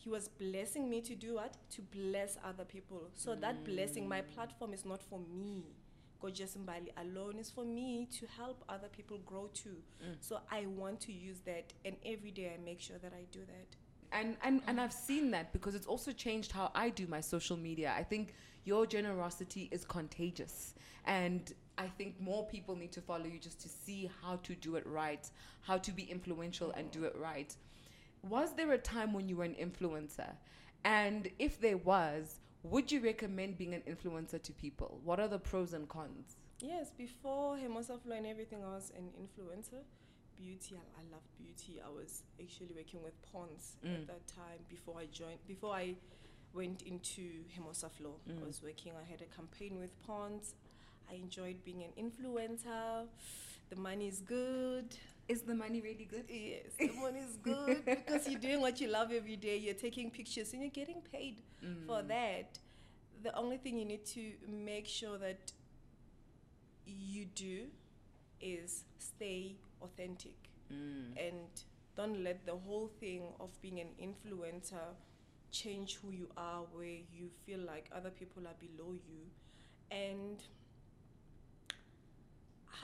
he 0.00 0.08
was 0.08 0.28
blessing 0.28 0.88
me 0.88 1.00
to 1.02 1.14
do 1.16 1.34
what? 1.34 1.56
To 1.70 1.82
bless 1.82 2.36
other 2.44 2.64
people. 2.64 3.08
So 3.14 3.34
that 3.34 3.64
blessing 3.64 4.08
my 4.08 4.20
platform 4.20 4.72
is 4.72 4.84
not 4.84 5.02
for 5.02 5.18
me. 5.18 5.64
Gorgeous 6.20 6.56
mbali 6.56 6.90
alone 6.96 7.38
is 7.38 7.50
for 7.50 7.64
me 7.64 8.06
to 8.18 8.26
help 8.26 8.64
other 8.68 8.88
people 8.88 9.18
grow 9.26 9.48
too. 9.52 9.76
So 10.20 10.38
i 10.50 10.66
want 10.66 11.00
to 11.00 11.12
use 11.12 11.40
that 11.46 11.72
and 11.84 11.96
every 12.04 12.30
day 12.30 12.52
i 12.54 12.64
make 12.64 12.80
sure 12.80 12.98
that 12.98 13.12
i 13.12 13.24
do 13.32 13.40
that 13.40 13.76
and 14.12 14.36
and 14.42 14.62
and 14.66 14.80
I've 14.80 14.92
seen 14.92 15.30
that 15.32 15.52
because 15.52 15.74
it's 15.74 15.86
also 15.86 16.12
changed 16.12 16.52
how 16.52 16.70
I 16.74 16.90
do 16.90 17.06
my 17.06 17.20
social 17.20 17.56
media. 17.56 17.94
I 17.96 18.02
think 18.02 18.34
your 18.64 18.86
generosity 18.86 19.68
is 19.70 19.84
contagious, 19.84 20.74
and 21.04 21.52
I 21.76 21.86
think 21.86 22.20
more 22.20 22.46
people 22.46 22.76
need 22.76 22.92
to 22.92 23.00
follow 23.00 23.26
you 23.26 23.38
just 23.38 23.60
to 23.60 23.68
see 23.68 24.10
how 24.22 24.36
to 24.36 24.54
do 24.54 24.76
it 24.76 24.86
right, 24.86 25.28
how 25.62 25.78
to 25.78 25.92
be 25.92 26.04
influential 26.04 26.72
and 26.72 26.90
do 26.90 27.04
it 27.04 27.16
right. 27.18 27.54
Was 28.28 28.54
there 28.54 28.72
a 28.72 28.78
time 28.78 29.12
when 29.12 29.28
you 29.28 29.36
were 29.36 29.44
an 29.44 29.54
influencer, 29.54 30.30
and 30.84 31.30
if 31.38 31.60
there 31.60 31.78
was, 31.78 32.40
would 32.64 32.90
you 32.90 33.00
recommend 33.00 33.58
being 33.58 33.74
an 33.74 33.82
influencer 33.88 34.42
to 34.42 34.52
people? 34.52 35.00
What 35.04 35.20
are 35.20 35.28
the 35.28 35.38
pros 35.38 35.72
and 35.72 35.88
cons? 35.88 36.36
Yes, 36.60 36.90
before 36.90 37.56
Hermosa 37.56 37.98
Flor 37.98 38.16
and 38.16 38.26
everything, 38.26 38.64
I 38.64 38.74
was 38.74 38.92
an 38.96 39.10
influencer. 39.22 39.82
Beauty, 40.38 40.76
I, 40.76 41.00
I 41.00 41.04
loved 41.12 41.26
beauty. 41.36 41.80
I 41.84 41.88
was 41.90 42.22
actually 42.40 42.70
working 42.76 43.02
with 43.02 43.14
Ponds 43.32 43.76
Mm. 43.84 43.94
at 43.94 44.06
that 44.06 44.26
time 44.28 44.58
before 44.68 44.94
I 45.00 45.06
joined, 45.06 45.38
before 45.48 45.74
I 45.74 45.94
went 46.54 46.82
into 46.82 47.22
Hermosa 47.56 47.88
Flor. 47.88 48.14
Mm. 48.28 48.42
I 48.42 48.46
was 48.46 48.62
working, 48.62 48.92
I 49.00 49.10
had 49.10 49.20
a 49.20 49.26
campaign 49.36 49.78
with 49.80 49.90
Ponds. 50.06 50.54
I 51.10 51.14
enjoyed 51.14 51.64
being 51.64 51.82
an 51.82 51.92
influencer. 52.04 53.06
The 53.70 53.76
money 53.76 54.06
is 54.08 54.20
good. 54.20 54.94
Is 55.28 55.42
the 55.42 55.54
money 55.54 55.80
really 55.80 56.06
good? 56.10 56.24
Yes, 56.28 56.72
the 56.78 56.92
money 57.00 57.20
is 57.20 57.36
good 57.42 57.84
because 57.84 58.28
you're 58.28 58.40
doing 58.40 58.60
what 58.60 58.80
you 58.80 58.88
love 58.88 59.10
every 59.12 59.36
day. 59.36 59.56
You're 59.58 59.74
taking 59.74 60.10
pictures 60.10 60.52
and 60.52 60.62
you're 60.62 60.70
getting 60.70 61.00
paid 61.12 61.36
for 61.86 61.96
Mm. 62.02 62.08
that. 62.08 62.58
The 63.24 63.34
only 63.36 63.56
thing 63.58 63.76
you 63.76 63.84
need 63.84 64.06
to 64.06 64.32
make 64.46 64.86
sure 64.86 65.18
that 65.18 65.52
you 66.86 67.24
do 67.34 67.64
is 68.40 68.84
stay 68.98 69.56
authentic 69.82 70.36
Mm. 70.70 71.16
and 71.16 71.48
don't 71.96 72.22
let 72.22 72.44
the 72.44 72.54
whole 72.54 72.88
thing 73.00 73.32
of 73.40 73.50
being 73.62 73.80
an 73.80 73.88
influencer 73.98 74.94
change 75.50 75.96
who 75.96 76.10
you 76.10 76.28
are 76.36 76.64
where 76.72 76.98
you 77.10 77.30
feel 77.46 77.60
like 77.60 77.88
other 77.90 78.10
people 78.10 78.46
are 78.46 78.56
below 78.60 78.92
you 78.92 79.30
and 79.90 80.42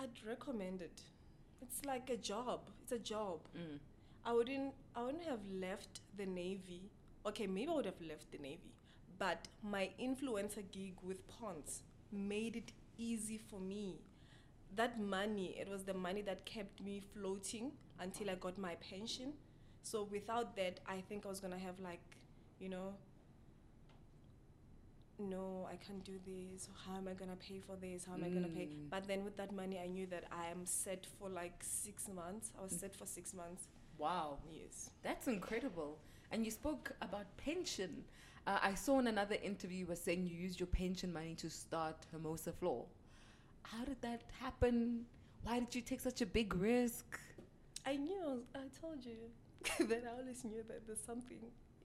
I'd 0.01 0.25
recommend 0.27 0.83
it. 0.83 1.03
It's 1.63 1.85
like 1.85 2.11
a 2.11 2.17
job. 2.17 2.61
It's 2.83 2.93
a 2.93 2.99
job. 2.99 3.41
Mm. 3.57 3.79
I 4.25 4.33
wouldn't 4.33 4.75
I 4.97 5.03
wouldn't 5.03 5.25
have 5.25 5.47
left 5.51 6.01
the 6.17 6.27
navy. 6.27 6.91
Okay, 7.27 7.47
maybe 7.47 7.71
I 7.71 7.75
would 7.75 7.85
have 7.87 8.01
left 8.01 8.31
the 8.33 8.39
navy, 8.39 8.73
but 9.19 9.49
my 9.63 9.91
influencer 10.01 10.65
gig 10.71 10.95
with 11.03 11.27
Ponds 11.29 11.83
made 12.13 12.57
it 12.57 12.73
easy 12.99 13.39
for 13.39 13.61
me. 13.61 14.01
That 14.76 15.00
money, 15.00 15.57
it 15.59 15.69
was 15.69 15.85
the 15.85 15.95
money 15.95 16.23
that 16.23 16.45
kept 16.45 16.83
me 16.83 17.00
floating 17.12 17.73
until 18.00 18.31
I 18.31 18.35
got 18.35 18.59
my 18.59 18.75
pension. 18.76 19.33
So 19.83 20.09
without 20.11 20.57
that, 20.57 20.81
I 20.87 21.00
think 21.09 21.26
I 21.26 21.28
was 21.28 21.40
gonna 21.40 21.59
have 21.59 21.78
like, 21.78 22.00
you 22.59 22.69
know, 22.69 22.95
no, 25.19 25.69
I 25.71 25.76
can't 25.76 26.02
do 26.04 26.19
this. 26.26 26.69
How 26.87 26.97
am 26.97 27.07
I 27.07 27.12
gonna 27.12 27.37
pay 27.37 27.61
for 27.61 27.76
this? 27.76 28.04
How 28.04 28.14
am 28.14 28.25
I 28.25 28.28
gonna 28.28 28.49
pay? 28.49 28.66
Mm. 28.66 28.90
But 28.90 29.07
then 29.07 29.25
with 29.25 29.37
that 29.37 29.54
money, 29.54 29.78
I 29.78 29.87
knew 29.87 30.07
that 30.07 30.25
I 30.33 30.47
am 30.50 30.66
set 30.66 31.07
for 31.19 31.28
like 31.28 31.54
six 31.61 32.09
months. 32.09 32.50
I 32.59 32.62
was 32.62 32.73
set 32.73 32.97
for 32.97 33.07
six 33.07 33.33
months. 33.33 33.69
Wow. 33.99 34.38
Yes. 34.50 34.90
That's 35.02 35.28
incredible. 35.28 35.99
And 36.33 36.45
you 36.45 36.50
spoke 36.50 36.93
about 37.00 37.26
pension. 37.37 38.02
Uh, 38.47 38.59
I 38.61 38.75
saw 38.75 38.99
in 38.99 39.07
another 39.07 39.37
interview 39.43 39.81
you 39.81 39.87
were 39.87 39.95
saying 39.95 40.26
you 40.26 40.37
used 40.37 40.59
your 40.59 40.66
pension 40.66 41.12
money 41.12 41.35
to 41.37 41.49
start 41.49 42.07
Hermosa 42.12 42.52
Flor. 42.52 42.85
How 43.64 43.85
did 43.85 44.00
that 44.02 44.23
happen? 44.40 45.06
Why 45.42 45.61
did 45.61 45.75
you 45.75 45.83
take 45.83 46.00
such 46.00 46.21
a 46.23 46.26
big 46.26 46.54
risk? 46.54 47.18
I 47.87 47.97
knew. 47.97 48.42
I, 48.54 48.61
told 48.80 49.04
you 49.04 49.16
that 49.88 50.04
I 50.06 50.18
always 50.21 50.44
knew 50.44 50.62
that 50.68 50.87
there's 50.87 51.00
something 51.04 51.38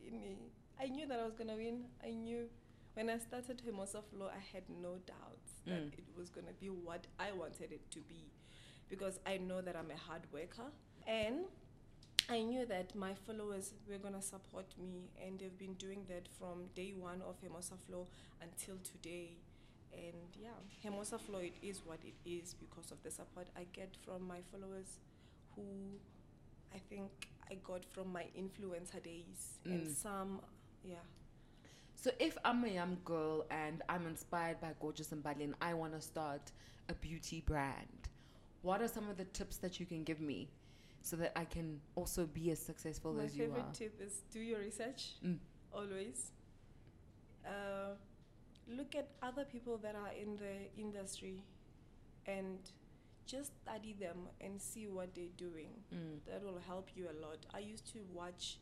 in 0.06 0.22
me. 0.22 0.38
I 0.82 0.88
knew 0.88 1.08
that 1.08 1.20
I 1.20 1.26
was 1.26 1.34
gonna 1.36 1.56
win. 1.56 1.86
I 2.06 2.12
knew 2.12 2.48
when 2.94 3.10
I 3.10 3.18
started 3.18 3.62
Hermosa 3.66 4.02
Flor, 4.10 4.30
I 4.30 4.40
had 4.54 4.64
no 4.82 4.98
doubts 5.06 5.52
that 5.66 5.74
Mm. 5.92 5.94
it 5.98 6.06
was 6.18 6.30
gonna 6.30 6.54
be 6.60 6.70
what 6.70 7.06
I 7.20 7.32
wanted 7.32 7.72
it 7.72 7.90
to 7.92 8.00
be, 8.00 8.24
because 8.90 9.20
I 9.26 9.38
know 9.38 9.62
that 9.62 9.76
I'm 9.76 9.92
a 9.92 9.98
hard 9.98 10.22
worker, 10.34 10.72
and 11.06 11.46
I 12.30 12.42
knew 12.42 12.66
that 12.66 12.96
my 12.96 13.14
followers 13.14 13.74
were 13.90 13.98
gonna 13.98 14.22
support 14.22 14.66
me, 14.82 15.10
and 15.24 15.38
they've 15.40 15.58
been 15.58 15.76
doing 15.76 16.06
that 16.08 16.28
from 16.40 16.68
day 16.76 16.94
one 16.98 17.22
of 17.22 17.36
Hermosa 17.44 17.76
Flor 17.86 18.08
until 18.42 18.78
today. 18.84 19.38
And 19.94 20.36
yeah, 20.42 20.50
Hermosa 20.84 21.18
Flor 21.20 21.42
it 21.44 21.56
is 21.62 21.82
what 21.86 22.00
it 22.06 22.14
is 22.30 22.54
because 22.54 22.92
of 22.92 23.02
the 23.04 23.12
support 23.12 23.48
I 23.58 23.66
get 23.74 23.96
from 24.06 24.28
my 24.28 24.40
followers, 24.52 25.00
who 25.56 25.64
I 26.74 26.78
think 26.78 27.10
I 27.52 27.56
got 27.56 27.84
from 27.86 28.12
my 28.14 28.26
influencer 28.38 29.02
days, 29.04 29.58
and 29.66 29.88
Mm. 29.88 29.96
some, 29.96 30.42
yeah. 30.84 30.98
So 31.96 32.12
if 32.20 32.38
I'm 32.46 32.64
a 32.64 32.68
young 32.70 32.98
girl 33.04 33.46
and 33.52 33.82
I'm 33.90 34.06
inspired 34.08 34.62
by 34.62 34.74
Gorgeous 34.80 35.12
and 35.12 35.22
Mbali 35.24 35.44
and 35.44 35.56
I 35.62 35.74
want 35.74 35.94
to 35.94 36.02
start 36.02 36.52
a 36.88 36.94
beauty 36.94 37.42
brand, 37.42 38.08
what 38.62 38.82
are 38.82 38.88
some 38.88 39.10
of 39.10 39.18
the 39.18 39.26
tips 39.26 39.58
that 39.58 39.80
you 39.80 39.86
can 39.86 40.04
give 40.04 40.22
me 40.22 40.50
so 41.02 41.16
that 41.18 41.38
I 41.38 41.44
can 41.46 41.82
also 41.96 42.26
be 42.26 42.52
as 42.52 42.60
successful 42.60 43.14
My 43.14 43.24
as 43.24 43.36
you 43.36 43.46
are? 43.46 43.48
My 43.50 43.56
favorite 43.56 43.74
tip 43.74 44.00
is 44.02 44.22
do 44.32 44.40
your 44.40 44.60
research 44.60 45.16
Mm. 45.26 45.40
always. 45.74 46.32
Uh, 47.46 47.96
look 48.70 48.96
at 48.96 49.10
other 49.22 49.46
people 49.46 49.78
that 49.80 49.96
are 49.96 50.12
in 50.20 50.38
the 50.38 50.82
industry 50.82 51.44
and 52.26 52.58
just 53.26 53.52
study 53.64 53.96
them 54.00 54.28
and 54.42 54.60
see 54.62 54.88
what 54.88 55.14
they're 55.16 55.36
doing. 55.38 55.70
Mm. 55.94 56.20
That 56.28 56.44
will 56.44 56.60
help 56.68 56.90
you 56.96 57.06
a 57.06 57.16
lot. 57.26 57.46
I 57.54 57.60
used 57.60 57.92
to 57.94 58.00
watch 58.14 58.58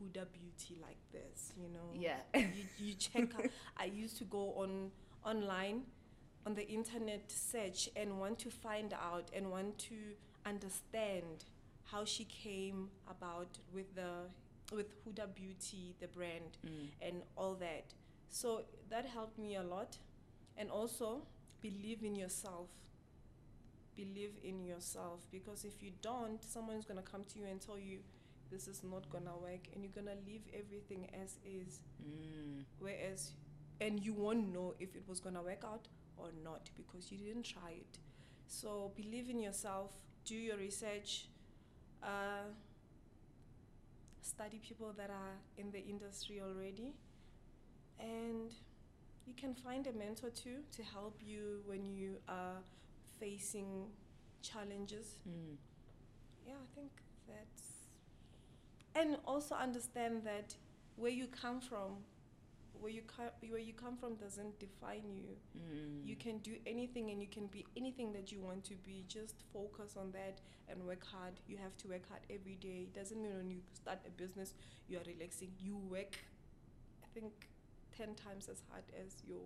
Huda 0.00 0.26
Beauty 0.32 0.76
like 0.80 0.98
this, 1.12 1.52
you 1.56 1.68
know. 1.68 1.90
Yeah. 1.94 2.18
you, 2.38 2.64
you 2.78 2.94
check 2.98 3.34
out. 3.38 3.46
I 3.76 3.86
used 3.86 4.18
to 4.18 4.24
go 4.24 4.52
on 4.56 4.90
online 5.24 5.82
on 6.46 6.54
the 6.54 6.66
internet 6.68 7.30
search 7.32 7.88
and 7.96 8.20
want 8.20 8.38
to 8.40 8.50
find 8.50 8.92
out 8.94 9.30
and 9.34 9.50
want 9.50 9.78
to 9.78 9.94
understand 10.44 11.44
how 11.84 12.04
she 12.04 12.24
came 12.24 12.88
about 13.10 13.48
with 13.72 13.94
the 13.94 14.28
with 14.72 14.86
Huda 15.04 15.32
Beauty, 15.34 15.94
the 16.00 16.08
brand, 16.08 16.58
Mm. 16.66 16.88
and 17.00 17.22
all 17.36 17.54
that. 17.54 17.94
So 18.28 18.62
that 18.90 19.06
helped 19.06 19.38
me 19.38 19.56
a 19.56 19.62
lot. 19.62 19.98
And 20.56 20.70
also 20.70 21.22
believe 21.60 22.02
in 22.02 22.14
yourself. 22.16 22.68
Believe 23.94 24.32
in 24.44 24.62
yourself 24.66 25.20
because 25.32 25.64
if 25.64 25.82
you 25.82 25.90
don't, 26.02 26.42
someone's 26.44 26.84
gonna 26.84 27.00
come 27.02 27.24
to 27.32 27.38
you 27.38 27.46
and 27.46 27.58
tell 27.60 27.78
you 27.78 28.00
this 28.50 28.68
is 28.68 28.82
not 28.84 29.08
gonna 29.08 29.34
work 29.40 29.68
and 29.72 29.82
you're 29.82 29.92
gonna 29.94 30.16
leave 30.26 30.42
everything 30.52 31.08
as 31.14 31.38
is. 31.46 31.80
Mm. 32.06 32.64
Whereas 32.78 33.32
and 33.80 34.04
you 34.04 34.12
won't 34.12 34.52
know 34.52 34.74
if 34.78 34.94
it 34.94 35.04
was 35.08 35.18
gonna 35.20 35.42
work 35.42 35.64
out 35.64 35.88
or 36.18 36.28
not 36.44 36.68
because 36.76 37.10
you 37.10 37.16
didn't 37.16 37.44
try 37.44 37.70
it. 37.70 37.98
So 38.46 38.92
believe 38.96 39.30
in 39.30 39.38
yourself, 39.40 39.92
do 40.26 40.34
your 40.34 40.58
research, 40.58 41.28
uh, 42.02 42.52
study 44.20 44.58
people 44.58 44.92
that 44.96 45.10
are 45.10 45.36
in 45.56 45.70
the 45.70 45.80
industry 45.84 46.40
already, 46.40 46.94
and 48.00 48.52
you 49.26 49.34
can 49.34 49.54
find 49.54 49.86
a 49.86 49.92
mentor 49.92 50.30
too 50.30 50.58
to 50.72 50.82
help 50.82 51.18
you 51.24 51.60
when 51.66 51.84
you 51.84 52.16
are 52.28 52.58
facing 53.18 53.86
challenges. 54.42 55.16
Mm. 55.28 55.56
Yeah, 56.46 56.54
I 56.54 56.74
think 56.74 56.90
that's. 57.26 57.62
And 58.94 59.18
also 59.26 59.54
understand 59.54 60.22
that 60.24 60.54
where 60.96 61.10
you 61.10 61.26
come 61.26 61.60
from, 61.60 61.98
where 62.80 62.92
you 62.92 63.02
come, 63.02 63.30
where 63.48 63.60
you 63.60 63.72
come 63.72 63.96
from 63.96 64.14
doesn't 64.14 64.58
define 64.58 65.10
you. 65.12 65.36
Mm. 65.58 66.06
You 66.06 66.16
can 66.16 66.38
do 66.38 66.52
anything 66.66 67.10
and 67.10 67.20
you 67.20 67.28
can 67.28 67.46
be 67.48 67.66
anything 67.76 68.12
that 68.12 68.30
you 68.30 68.40
want 68.40 68.64
to 68.64 68.74
be. 68.76 69.04
Just 69.08 69.42
focus 69.52 69.96
on 69.98 70.12
that 70.12 70.40
and 70.68 70.82
work 70.86 71.04
hard. 71.04 71.34
You 71.46 71.56
have 71.58 71.76
to 71.78 71.88
work 71.88 72.08
hard 72.08 72.22
every 72.30 72.54
day. 72.54 72.86
It 72.86 72.94
doesn't 72.94 73.20
mean 73.20 73.36
when 73.36 73.50
you 73.50 73.58
start 73.74 73.98
a 74.06 74.10
business 74.10 74.54
you 74.88 74.98
are 74.98 75.04
relaxing. 75.06 75.50
You 75.58 75.76
work, 75.76 76.16
I 77.02 77.06
think, 77.12 77.48
ten 77.96 78.14
times 78.14 78.48
as 78.48 78.62
hard 78.70 78.84
as 79.04 79.22
your 79.26 79.42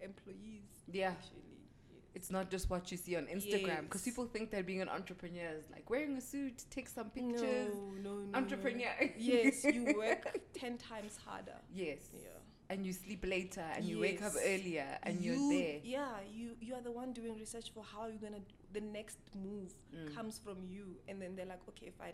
employees. 0.00 0.64
Yeah. 0.90 1.10
Actually. 1.10 1.42
Yes. 1.90 2.02
It's 2.14 2.30
not 2.30 2.50
just 2.50 2.70
what 2.70 2.90
you 2.90 2.96
see 2.96 3.16
on 3.16 3.26
Instagram 3.26 3.82
because 3.82 4.00
Yes. 4.06 4.14
people 4.14 4.26
think 4.26 4.50
that 4.50 4.66
being 4.66 4.80
an 4.82 4.88
entrepreneur 4.88 5.50
is 5.58 5.64
like 5.70 5.88
wearing 5.90 6.16
a 6.16 6.20
suit, 6.20 6.64
take 6.70 6.88
some 6.88 7.10
pictures. 7.10 7.74
No, 7.74 7.92
no, 8.02 8.14
no. 8.20 8.38
Entrepreneur. 8.38 8.92
yes, 9.18 9.64
you 9.64 9.94
work 10.04 10.38
ten 10.54 10.78
times 10.78 11.16
harder. 11.24 11.58
Yes. 11.72 12.08
Yeah. 12.14 12.28
And 12.70 12.84
you 12.84 12.92
sleep 12.92 13.24
later 13.26 13.64
and 13.74 13.82
you 13.84 13.98
wake 13.98 14.20
up 14.22 14.32
earlier 14.36 14.98
and 15.02 15.22
you, 15.22 15.32
you're 15.32 15.52
there. 15.58 15.80
Yeah, 15.82 16.08
you 16.30 16.50
you 16.60 16.74
are 16.74 16.82
the 16.82 16.90
one 16.92 17.12
doing 17.14 17.34
research 17.38 17.70
for 17.72 17.82
how 17.82 18.06
you're 18.08 18.18
gonna. 18.28 18.42
The 18.74 18.82
next 18.82 19.18
move 19.34 19.72
Mm. 19.94 20.14
comes 20.14 20.38
from 20.38 20.58
you, 20.62 20.84
and 21.08 21.22
then 21.22 21.34
they're 21.34 21.46
like, 21.46 21.66
okay, 21.70 21.90
fine, 21.98 22.12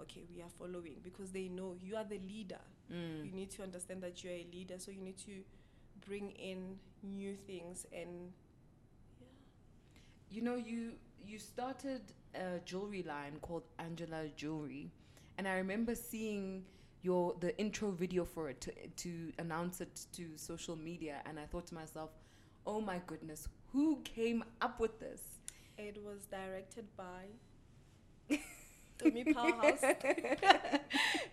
okay, 0.00 0.24
we 0.34 0.42
are 0.42 0.48
following 0.58 0.96
because 1.02 1.30
they 1.30 1.48
know 1.48 1.74
you 1.80 1.96
are 1.96 2.04
the 2.04 2.18
leader. 2.18 2.60
Mm. 2.92 3.24
You 3.24 3.32
need 3.32 3.50
to 3.52 3.62
understand 3.62 4.02
that 4.02 4.22
you're 4.22 4.32
a 4.32 4.46
leader, 4.52 4.74
so 4.78 4.90
you 4.90 5.00
need 5.00 5.18
to 5.18 5.42
bring 6.06 6.30
in 6.32 6.78
new 7.02 7.36
things 7.46 7.86
and 7.92 8.32
yeah. 9.20 9.26
You 10.30 10.42
know, 10.42 10.56
you 10.56 10.92
you 11.24 11.38
started 11.38 12.02
a 12.34 12.58
jewelry 12.64 13.02
line 13.02 13.38
called 13.40 13.64
Angela 13.78 14.28
Jewelry, 14.36 14.90
and 15.38 15.46
I 15.46 15.54
remember 15.54 15.94
seeing 15.94 16.64
your 17.02 17.34
the 17.40 17.56
intro 17.58 17.90
video 17.90 18.24
for 18.24 18.48
it 18.48 18.60
to 18.62 18.72
to 18.88 19.32
announce 19.38 19.80
it 19.80 20.06
to 20.12 20.36
social 20.36 20.76
media, 20.76 21.22
and 21.26 21.38
I 21.38 21.46
thought 21.46 21.66
to 21.68 21.74
myself, 21.74 22.10
"Oh 22.66 22.80
my 22.80 23.00
goodness, 23.06 23.48
who 23.72 24.00
came 24.02 24.44
up 24.60 24.80
with 24.80 24.98
this?" 25.00 25.22
It 25.78 25.98
was 26.04 26.26
directed 26.26 26.86
by 26.96 27.26
Tumi 29.02 29.24
Powerhouse. 29.34 29.82
it 29.82 30.80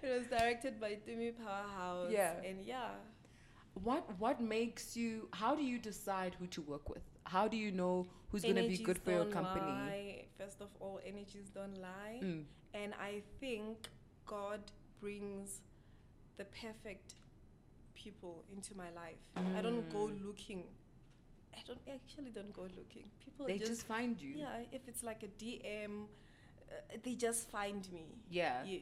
was 0.03 0.27
directed 0.27 0.79
by 0.79 0.97
Tumi 1.07 1.33
Powerhouse. 1.38 2.11
Yeah. 2.11 2.33
And 2.45 2.63
yeah. 2.65 2.89
What 3.83 4.03
what 4.19 4.41
makes 4.41 4.95
you? 4.97 5.27
How 5.31 5.55
do 5.55 5.63
you 5.63 5.77
decide 5.79 6.35
who 6.39 6.47
to 6.47 6.61
work 6.61 6.89
with? 6.89 7.03
How 7.25 7.47
do 7.47 7.55
you 7.57 7.71
know 7.71 8.07
who's 8.29 8.41
going 8.41 8.55
to 8.55 8.67
be 8.67 8.77
good 8.77 8.97
for 8.97 9.11
your 9.11 9.25
company? 9.25 9.65
lie. 9.65 10.25
First 10.38 10.61
of 10.61 10.69
all, 10.79 10.99
energies 11.05 11.49
don't 11.53 11.77
lie. 11.79 12.19
Mm. 12.23 12.43
And 12.73 12.93
I 12.99 13.21
think 13.39 13.88
God 14.25 14.59
brings 14.99 15.61
the 16.38 16.45
perfect 16.45 17.15
people 17.93 18.43
into 18.55 18.75
my 18.75 18.89
life. 18.95 19.21
I 19.57 19.61
don't 19.61 19.88
go 19.91 20.07
Mm. 20.07 20.25
looking. 20.25 20.63
I 21.53 21.61
don't 21.67 21.79
I 21.88 21.91
actually 21.95 22.31
don't 22.31 22.53
go 22.53 22.63
looking. 22.63 23.05
People 23.23 23.45
They 23.47 23.57
just, 23.57 23.71
just 23.71 23.88
find 23.88 24.19
you. 24.21 24.33
yeah. 24.43 24.63
If 24.71 24.88
it's 24.88 25.03
like 25.03 25.23
a 25.23 25.27
DM, 25.41 26.07
uh, 26.71 26.97
they 27.03 27.15
just 27.15 27.49
find 27.49 27.91
me. 27.91 28.05
Yeah. 28.29 28.63
Yes. 28.65 28.81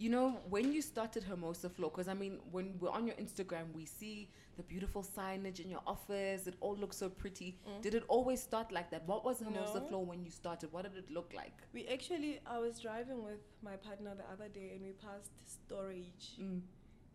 You 0.00 0.10
know, 0.10 0.38
when 0.48 0.72
you 0.72 0.80
started 0.80 1.24
Hermosa 1.24 1.68
Flor, 1.68 1.90
because 1.90 2.06
I 2.06 2.14
mean, 2.14 2.38
when 2.52 2.74
we're 2.78 2.90
on 2.90 3.04
your 3.06 3.16
Instagram, 3.16 3.72
we 3.74 3.84
see 3.84 4.30
the 4.56 4.62
beautiful 4.62 5.02
signage 5.02 5.58
in 5.58 5.68
your 5.68 5.80
office. 5.88 6.46
It 6.46 6.54
all 6.60 6.76
looks 6.76 6.96
so 6.96 7.08
pretty. 7.08 7.58
Mm. 7.68 7.82
Did 7.82 7.94
it 7.94 8.04
always 8.06 8.40
start 8.40 8.70
like 8.70 8.90
that? 8.92 9.02
What 9.08 9.24
was 9.24 9.40
Hermosa 9.40 9.80
No. 9.80 9.86
Flow 9.88 9.98
when 9.98 10.22
you 10.22 10.30
started? 10.30 10.72
What 10.72 10.84
did 10.84 10.96
it 10.96 11.10
look 11.10 11.32
like? 11.34 11.52
We 11.72 11.88
actually, 11.88 12.38
I 12.46 12.58
was 12.58 12.78
driving 12.78 13.24
with 13.24 13.40
my 13.60 13.74
partner 13.74 14.12
the 14.14 14.28
other 14.32 14.48
day, 14.48 14.70
and 14.74 14.82
we 14.84 14.92
passed 14.92 15.32
storage, 15.46 16.38
Mm. 16.40 16.60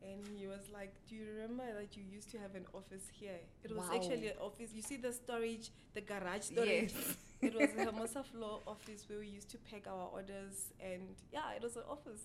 And 0.03 0.27
he 0.37 0.47
was 0.47 0.59
like, 0.73 0.93
"Do 1.07 1.15
you 1.15 1.25
remember 1.33 1.63
that 1.79 1.95
you 1.95 2.03
used 2.03 2.29
to 2.31 2.37
have 2.39 2.55
an 2.55 2.65
office 2.73 3.05
here? 3.13 3.39
It 3.63 3.71
was 3.71 3.87
Wow. 3.87 3.95
actually 3.95 4.27
an 4.27 4.37
office. 4.41 4.73
You 4.73 4.81
see 4.81 4.97
the 4.97 5.13
storage, 5.13 5.71
the 5.93 6.01
garage 6.01 6.43
storage. 6.43 6.93
Yes. 6.93 7.17
it 7.41 7.53
was 7.55 7.69
a 7.77 7.83
Hermosa 7.85 8.23
Flor 8.23 8.59
office 8.67 9.07
where 9.07 9.19
we 9.19 9.27
used 9.27 9.49
to 9.51 9.57
pack 9.57 9.87
our 9.87 10.09
orders, 10.13 10.73
and 10.81 11.15
yeah, 11.31 11.53
it 11.55 11.61
was 11.63 11.77
an 11.77 11.83
office. 11.89 12.21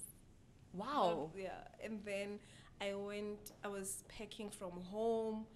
Wow. 0.74 1.30
Not- 1.34 1.42
yeah, 1.42 1.84
and 1.84 2.00
then 2.04 2.40
I 2.80 2.94
went. 2.94 3.52
I 3.64 3.68
was 3.68 4.02
packing 4.08 4.50
from 4.50 4.72
home 4.90 5.46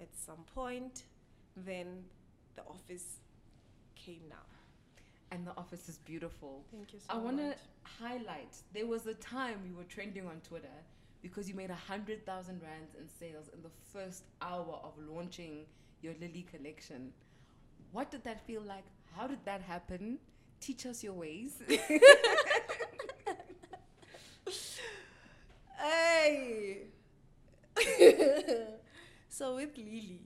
at 0.00 0.14
some 0.14 0.44
point. 0.54 1.04
Then 1.56 2.04
the 2.56 2.62
office 2.62 3.20
came 3.96 4.22
now. 4.28 4.36
And 5.32 5.46
the 5.46 5.56
office 5.56 5.88
is 5.88 5.98
beautiful. 5.98 6.64
Thank 6.72 6.92
you 6.92 6.98
so 6.98 7.06
I 7.08 7.14
much. 7.14 7.24
want 7.24 7.38
to 7.38 7.54
highlight 7.84 8.54
there 8.72 8.86
was 8.86 9.06
a 9.06 9.14
time 9.14 9.60
we 9.62 9.72
were 9.72 9.84
trending 9.84 10.26
on 10.26 10.40
Twitter 10.40 10.78
because 11.22 11.48
you 11.48 11.54
made 11.54 11.70
a 11.70 11.74
hundred 11.74 12.24
thousand 12.26 12.60
rands 12.62 12.94
in 12.98 13.08
sales 13.08 13.48
in 13.52 13.62
the 13.62 13.70
first 13.92 14.24
hour 14.40 14.80
of 14.82 14.92
launching 15.08 15.66
your 16.02 16.14
Lily 16.20 16.46
collection. 16.50 17.12
What 17.92 18.10
did 18.10 18.24
that 18.24 18.46
feel 18.46 18.62
like? 18.62 18.84
How 19.16 19.26
did 19.26 19.44
that 19.44 19.60
happen? 19.62 20.18
Teach 20.60 20.86
us 20.86 21.02
your 21.02 21.14
ways. 21.14 21.62
Hey. 25.76 26.82
so 29.28 29.56
with 29.56 29.76
Lily, 29.76 30.20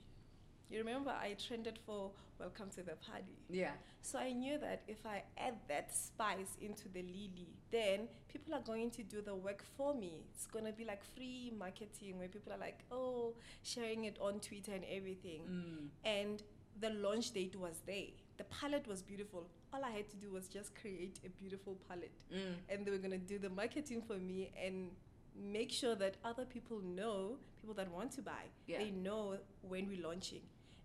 you 0.71 0.79
remember 0.79 1.11
I 1.11 1.35
trended 1.35 1.79
for 1.87 2.11
Welcome 2.41 2.69
to 2.71 2.83
the 2.83 2.97
Party. 2.97 3.39
yeah. 3.49 3.71
So 4.03 4.19
I 4.19 4.33
knew 4.33 4.59
that 4.59 4.83
if 4.89 5.07
I 5.07 5.23
add 5.39 5.55
that 5.69 5.95
spice 5.95 6.57
into 6.61 6.89
the 6.89 7.03
Lily, 7.03 7.49
then 7.71 8.09
people 8.29 8.53
are 8.55 8.61
going 8.61 8.91
to 8.93 9.03
do 9.05 9.23
the 9.23 9.35
work 9.35 9.63
for 9.77 9.95
me. 9.95 10.25
It's 10.35 10.47
gonna 10.47 10.73
be 10.73 10.85
like 10.85 11.03
free 11.15 11.53
marketing 11.57 12.19
where 12.19 12.29
people 12.29 12.53
are 12.53 12.59
like, 12.59 12.81
oh, 12.91 13.35
sharing 13.63 14.05
it 14.05 14.19
on 14.21 14.41
Twitter 14.41 14.73
and 14.73 14.85
everything. 14.91 15.43
Mm. 15.49 15.89
And 16.05 16.43
the 16.81 16.91
launch 16.91 17.31
date 17.31 17.55
was 17.57 17.81
there. 17.87 18.07
The 18.37 18.45
palette 18.45 18.87
was 18.89 19.01
beautiful. 19.01 19.47
All 19.73 19.85
I 19.85 19.91
had 19.93 20.09
to 20.11 20.17
do 20.17 20.31
was 20.33 20.49
just 20.49 20.75
create 20.75 21.21
a 21.25 21.29
beautiful 21.41 21.77
palette 21.89 22.11
Mm. 22.35 22.57
and 22.69 22.85
they 22.85 22.91
were 22.91 22.99
gonna 22.99 23.17
do 23.17 23.39
the 23.39 23.51
marketing 23.51 24.03
for 24.03 24.17
me 24.17 24.51
and 24.61 24.91
make 25.37 25.71
sure 25.71 25.95
that 25.95 26.17
other 26.25 26.45
people 26.45 26.81
know, 26.81 27.37
people 27.61 27.75
that 27.75 27.91
want 27.91 28.11
to 28.13 28.23
buy, 28.23 28.45
Yeah. 28.67 28.79
they 28.79 28.91
know 28.91 29.39
when 29.63 29.89
we're 29.89 30.03
launching. 30.03 30.43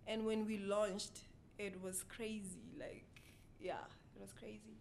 And 0.09 0.25
when 0.25 0.45
we 0.45 0.57
launched, 0.57 1.19
it 1.59 1.81
was 1.81 2.03
crazy. 2.15 2.65
Like, 2.79 3.05
yeah, 3.61 3.85
it 4.15 4.21
was 4.21 4.33
crazy. 4.33 4.75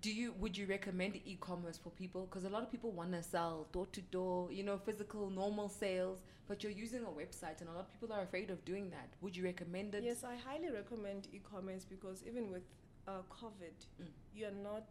Do 0.00 0.10
you 0.12 0.32
would 0.40 0.56
you 0.56 0.66
recommend 0.66 1.20
e-commerce 1.32 1.78
for 1.82 1.90
people? 1.90 2.22
Because 2.26 2.44
a 2.44 2.48
lot 2.48 2.62
of 2.62 2.70
people 2.70 2.90
want 2.92 3.12
to 3.12 3.22
sell 3.22 3.66
door 3.72 3.86
to 3.92 4.00
door, 4.00 4.50
you 4.50 4.62
know, 4.68 4.78
physical 4.78 5.30
normal 5.30 5.68
sales, 5.68 6.18
but 6.48 6.62
you're 6.62 6.72
using 6.84 7.02
a 7.04 7.12
website, 7.22 7.60
and 7.60 7.68
a 7.68 7.72
lot 7.72 7.80
of 7.86 7.92
people 7.92 8.12
are 8.16 8.22
afraid 8.22 8.50
of 8.50 8.64
doing 8.64 8.90
that. 8.90 9.08
Would 9.20 9.36
you 9.36 9.44
recommend 9.44 9.94
it? 9.94 10.02
Yes, 10.04 10.24
I 10.24 10.36
highly 10.48 10.70
recommend 10.70 11.28
e-commerce 11.32 11.84
because 11.84 12.24
even 12.26 12.50
with 12.50 12.62
uh, 13.06 13.22
COVID, 13.30 13.76
Mm. 14.00 14.08
you 14.34 14.46
are 14.46 14.58
not 14.70 14.88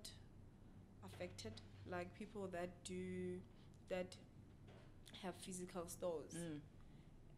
affected 1.06 1.54
like 1.90 2.14
people 2.18 2.48
that 2.52 2.70
do 2.84 3.40
that 3.90 4.16
have 5.24 5.34
physical 5.46 5.88
stores. 5.88 6.34
Mm. 6.38 6.60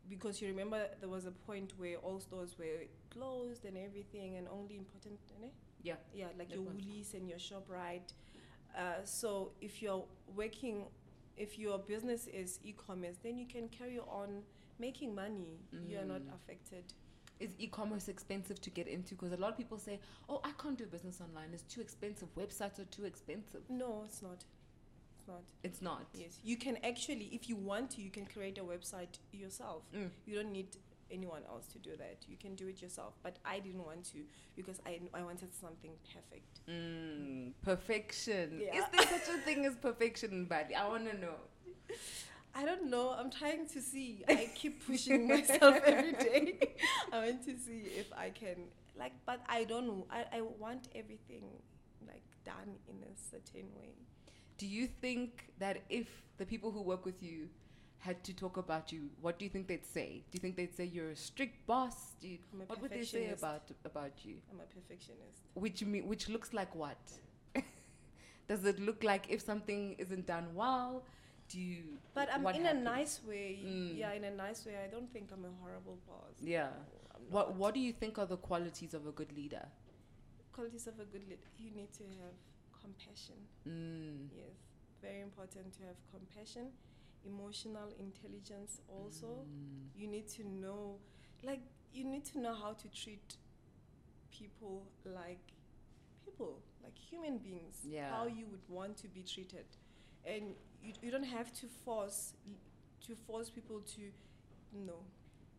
Because 0.10 0.42
you 0.42 0.48
remember 0.48 0.88
there 1.00 1.10
was 1.10 1.26
a 1.26 1.32
point 1.32 1.74
where 1.78 1.98
all 1.98 2.20
stores 2.20 2.58
were 2.60 2.84
closed 3.10 3.66
and 3.66 3.78
everything 3.78 4.36
and 4.38 4.48
only 4.50 4.76
important 4.78 5.20
eh? 5.44 5.48
Yeah. 5.82 5.96
yeah 6.14 6.28
like 6.38 6.50
That 6.50 6.56
your 6.56 6.64
one. 6.66 6.76
woolies 6.76 7.14
and 7.14 7.28
your 7.30 7.40
shoprite 7.40 8.14
uh, 8.78 9.04
so 9.04 9.52
if 9.62 9.82
you're 9.82 10.04
working 10.36 10.86
if 11.38 11.58
your 11.58 11.78
business 11.80 12.28
is 12.28 12.60
e-commerce 12.64 13.18
then 13.24 13.38
you 13.38 13.46
can 13.46 13.68
carry 13.70 14.00
on 14.00 14.44
making 14.80 15.14
money 15.16 15.58
you 15.88 15.98
are 15.98 16.06
not 16.06 16.22
Mm. 16.22 16.34
affected 16.36 16.84
Is 17.40 17.52
e-commerce 17.60 18.08
expensive 18.10 18.60
to 18.62 18.70
get 18.70 18.88
into? 18.88 19.16
Because 19.16 19.34
a 19.34 19.38
lot 19.44 19.52
of 19.54 19.58
people 19.58 19.78
say, 19.78 20.00
"Oh, 20.30 20.40
I 20.50 20.52
can't 20.62 20.78
do 20.78 20.86
business 20.86 21.20
online. 21.20 21.50
It's 21.54 21.64
too 21.76 21.82
expensive. 21.82 22.30
Websites 22.36 22.78
are 22.80 22.86
too 22.98 23.06
expensive." 23.06 23.64
no 23.70 24.04
it's 24.08 24.22
not 24.22 24.46
it's 25.24 25.28
not 25.28 25.42
It's 25.64 25.82
not. 25.82 26.06
yes 26.14 26.40
you 26.44 26.58
can 26.58 26.78
actually 26.84 27.30
if 27.32 27.48
you 27.50 27.56
want 27.56 27.92
to 27.92 28.02
you 28.02 28.10
can 28.10 28.26
create 28.26 28.58
a 28.58 28.64
website 28.64 29.20
yourself 29.32 29.84
Mm. 29.96 30.10
you 30.26 30.36
don't 30.36 30.52
need 30.52 30.68
anyone 31.12 31.42
else 31.48 31.68
to 31.68 31.80
do 31.80 31.92
that 31.98 32.18
you 32.28 32.38
can 32.38 32.56
do 32.56 32.68
it 32.68 32.82
yourself 32.82 33.14
but 33.22 33.38
i 33.46 33.60
didn't 33.60 33.84
want 33.86 34.04
to 34.14 34.20
because 34.56 34.80
i, 34.86 35.00
I 35.14 35.22
wanted 35.24 35.54
something 35.54 35.92
perfect 36.14 36.60
Mm, 36.70 37.52
perfection. 37.62 38.62
Yeah. 38.62 38.78
Is 38.80 38.86
there 38.94 39.08
such 39.20 39.28
a 39.36 39.38
thing 39.40 39.66
as 39.66 39.76
perfection, 39.76 40.46
buddy? 40.46 40.74
I 40.76 40.88
want 40.88 41.12
to 41.12 41.18
know. 41.20 41.36
i 42.56 42.64
don't 42.64 42.86
know 42.90 43.10
i'm 43.18 43.32
trying 43.32 43.68
to 43.68 43.82
see 43.82 44.24
i 44.30 44.48
keep 44.54 44.86
pushing 44.86 45.28
myself 45.28 45.76
every 45.86 46.12
day 46.14 46.60
i 47.12 47.18
want 47.26 47.44
to 47.44 47.58
see 47.58 47.82
if 48.02 48.06
i 48.16 48.30
can 48.30 48.58
like 48.96 49.12
but 49.26 49.40
i 49.50 49.64
don't 49.64 49.88
know 49.88 50.06
i, 50.12 50.20
I 50.38 50.42
want 50.60 50.88
everything 50.94 51.46
like 52.08 52.22
done 52.46 52.70
in 52.88 52.98
a 53.12 53.14
certain 53.32 53.68
way 53.80 53.94
Do 54.58 54.68
you 54.68 54.88
think 54.88 55.50
that 55.60 55.82
if 55.90 56.08
the 56.38 56.46
people 56.46 56.72
who 56.72 56.82
work 56.82 57.06
with 57.06 57.22
you 57.24 57.50
had 58.00 58.24
to 58.26 58.34
talk 58.34 58.58
about 58.58 58.92
you, 58.92 59.10
what 59.22 59.40
do 59.40 59.46
you 59.46 59.50
think 59.50 59.68
they'd 59.68 59.86
say? 59.86 60.24
Do 60.30 60.36
you 60.36 60.40
think 60.40 60.56
they'd 60.58 60.76
say 60.76 60.86
you're 60.86 61.12
a 61.12 61.16
strict 61.16 61.66
boss? 61.66 62.12
Do 62.22 62.28
you, 62.28 62.38
what 62.68 62.82
would 62.82 62.92
they 62.92 63.04
say 63.04 63.30
about 63.30 63.64
about 63.86 64.12
you? 64.24 64.36
i'm 64.52 64.60
a 64.60 64.64
perfectionist 64.74 65.40
Which 65.54 65.84
me, 65.84 66.02
which 66.02 66.28
looks 66.30 66.54
like 66.54 66.74
what? 66.76 66.98
Does 68.48 68.66
it 68.66 68.80
look 68.80 69.04
like 69.04 69.26
if 69.30 69.42
something 69.42 69.96
isn't 69.98 70.26
done 70.28 70.48
well? 70.54 71.04
Do 71.50 71.60
you? 71.60 71.84
but 72.16 72.30
i'm 72.34 72.46
in 72.48 72.64
happens? 72.66 72.82
a 72.82 72.84
nice 72.84 73.20
way 73.28 73.60
Mm. 73.66 73.98
yeah 73.98 74.14
in 74.14 74.24
a 74.24 74.32
nice 74.32 74.66
way 74.66 74.76
i 74.84 74.88
don't 74.90 75.12
think 75.14 75.30
i'm 75.34 75.44
a 75.46 75.52
horrible 75.62 75.98
boss 76.08 76.36
Yeah. 76.42 76.70
I'm 77.16 77.22
What. 77.30 77.56
What 77.56 77.74
do 77.74 77.80
you 77.80 77.94
think 77.94 78.18
are 78.18 78.26
the 78.26 78.38
qualities 78.38 78.94
of 78.94 79.06
a 79.08 79.12
good 79.12 79.32
leader? 79.40 79.66
qualities 80.54 80.88
of 80.88 80.96
a 81.00 81.06
good 81.06 81.24
leader 81.30 81.42
you 81.60 81.70
need 81.80 81.92
to 82.00 82.04
have 82.22 82.36
compassion 82.84 83.40
Mm. 83.66 84.30
yes 84.36 84.56
very 85.02 85.22
important 85.22 85.68
to 85.78 85.84
have 85.84 85.98
compassion 86.12 86.66
emotional 87.26 87.90
intelligence 88.00 88.82
also 88.88 89.46
Mm. 89.46 89.90
you 90.00 90.08
need 90.08 90.28
to 90.38 90.44
know 90.64 91.00
like 91.44 91.62
you 91.94 92.04
need 92.14 92.26
to 92.26 92.40
know 92.40 92.54
how 92.64 92.74
to 92.74 92.88
treat 92.90 93.38
people 94.32 94.84
like 95.06 95.46
people 96.26 96.62
like 96.84 96.98
human 96.98 97.38
beings 97.38 97.78
Yeah. 97.84 98.10
how 98.10 98.26
you 98.28 98.46
would 98.52 98.68
want 98.70 98.98
to 98.98 99.08
be 99.08 99.24
treated 99.24 99.66
and 100.26 100.56
you, 100.82 100.94
you 101.02 101.12
don't 101.12 101.24
have 101.38 101.52
to 101.62 101.68
force 101.86 102.34
to 103.06 103.16
force 103.16 103.50
people 103.50 103.82
to 103.96 104.02
no 104.74 104.98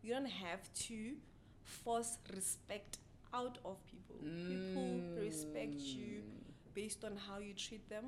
you 0.03 0.13
don't 0.13 0.29
have 0.45 0.61
to 0.87 1.15
force 1.63 2.17
respect 2.35 2.97
out 3.33 3.57
of 3.65 3.77
people 3.85 4.17
people 4.47 5.01
respect 5.17 5.79
you 5.79 6.21
Mm. 6.21 6.34
Based 6.75 7.03
on 7.03 7.17
how 7.27 7.39
you 7.39 7.53
treat 7.53 7.89
them 7.89 8.05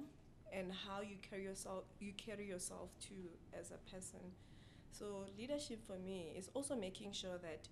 and 0.53 0.71
how 0.85 1.01
you 1.01 1.17
carry 1.29 1.43
yourself 1.43 1.83
you 1.99 2.13
carry 2.17 2.45
yourself 2.47 2.89
too 2.99 3.29
as 3.59 3.71
a 3.71 3.79
person. 3.91 4.19
So 4.91 5.25
leadership 5.37 5.85
for 5.85 5.97
me 5.97 6.33
is 6.37 6.49
also 6.53 6.75
making 6.75 7.13
sure 7.13 7.37
that 7.41 7.67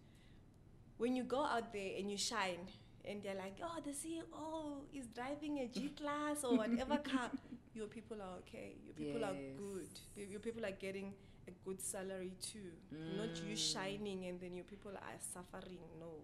when 0.98 1.16
you 1.16 1.24
go 1.24 1.44
out 1.44 1.74
there 1.74 1.92
and 1.98 2.10
you 2.10 2.18
shine 2.18 2.68
and 3.04 3.22
they're 3.22 3.36
like 3.36 3.58
oh 3.62 3.78
the 3.84 3.92
ceo 3.92 4.82
is 4.94 5.08
driving 5.08 5.60
a 5.60 5.68
g 5.68 5.90
class 6.00 6.44
or 6.44 6.58
whatever 6.58 6.98
car 6.98 7.30
your 7.74 7.88
people 7.88 8.22
are 8.22 8.38
okay. 8.40 8.78
Your 8.86 8.96
people 8.96 9.26
are 9.26 9.36
good. 9.58 9.90
Your, 10.16 10.40
people 10.40 10.66
are 10.66 10.72
getting 10.72 11.14
a 11.48 11.52
good 11.66 11.82
salary 11.82 12.32
too. 12.42 12.72
Not 13.18 13.44
you 13.44 13.56
Mm. 13.56 13.74
shining 13.74 14.26
and 14.28 14.40
then 14.40 14.54
your 14.56 14.64
people 14.64 14.92
are 14.96 15.18
suffering. 15.20 15.80
No 16.00 16.24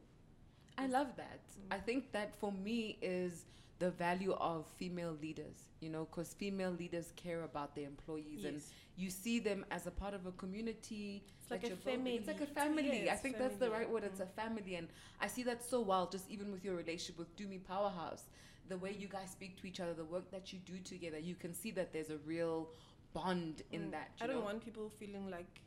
I 0.77 0.87
love 0.87 1.15
that. 1.17 1.41
Mm. 1.49 1.73
I 1.75 1.77
think 1.77 2.11
that 2.11 2.35
for 2.35 2.51
me 2.51 2.97
is 3.01 3.45
the 3.79 3.91
value 3.91 4.33
of 4.33 4.67
female 4.77 5.17
leaders, 5.21 5.69
you 5.79 5.89
know, 5.89 6.05
because 6.05 6.33
female 6.33 6.71
leaders 6.71 7.11
care 7.15 7.43
about 7.43 7.75
their 7.75 7.85
employees 7.87 8.43
and 8.45 8.61
you 8.95 9.09
see 9.09 9.39
them 9.39 9.65
as 9.71 9.87
a 9.87 9.91
part 9.91 10.13
of 10.13 10.25
a 10.27 10.31
community. 10.33 11.23
It's 11.41 11.49
like 11.49 11.63
a 11.63 11.75
building. 11.75 12.15
It's 12.15 12.27
like 12.27 12.41
a 12.41 12.45
family. 12.45 12.83
family. 12.83 13.01
I 13.01 13.05
Yes, 13.05 13.21
think 13.21 13.37
that's 13.37 13.57
the 13.57 13.69
right 13.71 13.89
word. 13.89 14.03
It's 14.03 14.19
a 14.19 14.25
Mm. 14.25 14.33
family. 14.35 14.75
And 14.75 14.87
I 15.19 15.27
see 15.27 15.43
that 15.43 15.63
so 15.63 15.81
well, 15.81 16.07
just 16.07 16.29
even 16.29 16.51
with 16.51 16.63
your 16.63 16.75
relationship 16.75 17.17
with 17.17 17.35
Tumi 17.35 17.63
Powerhouse. 17.63 18.25
The 18.69 18.77
way 18.77 18.93
you 18.93 19.07
guys 19.07 19.31
speak 19.31 19.59
to 19.61 19.67
each 19.67 19.79
other, 19.79 19.93
the 19.95 20.05
work 20.05 20.29
that 20.31 20.53
you 20.53 20.59
do 20.59 20.77
together, 20.79 21.17
you 21.19 21.35
can 21.35 21.53
see 21.53 21.71
that 21.71 21.91
there's 21.91 22.11
a 22.11 22.17
real 22.19 22.69
bond 23.13 23.63
in 23.71 23.87
Mm. 23.87 23.91
that. 23.91 24.11
I 24.21 24.27
don't 24.27 24.37
know? 24.37 24.41
want 24.45 24.63
people 24.63 24.89
feeling 24.89 25.29
like 25.31 25.61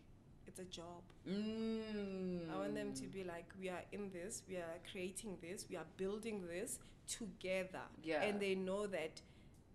it's 0.47 0.59
a 0.61 0.65
job. 0.65 1.03
Mm. 1.29 2.51
I 2.53 2.57
want 2.59 2.75
them 2.75 2.93
to 2.95 3.07
be 3.07 3.25
like, 3.25 3.47
we 3.61 3.69
are 3.69 3.83
in 3.93 4.11
this, 4.13 4.43
we 4.49 4.57
are 4.57 4.79
creating 4.91 5.37
this, 5.41 5.67
we 5.71 5.77
are 5.77 5.87
building 5.97 6.43
this 6.47 6.79
together. 7.07 7.83
Yeah. 8.03 8.23
And 8.23 8.41
they 8.41 8.55
know 8.55 8.87
that 8.87 9.21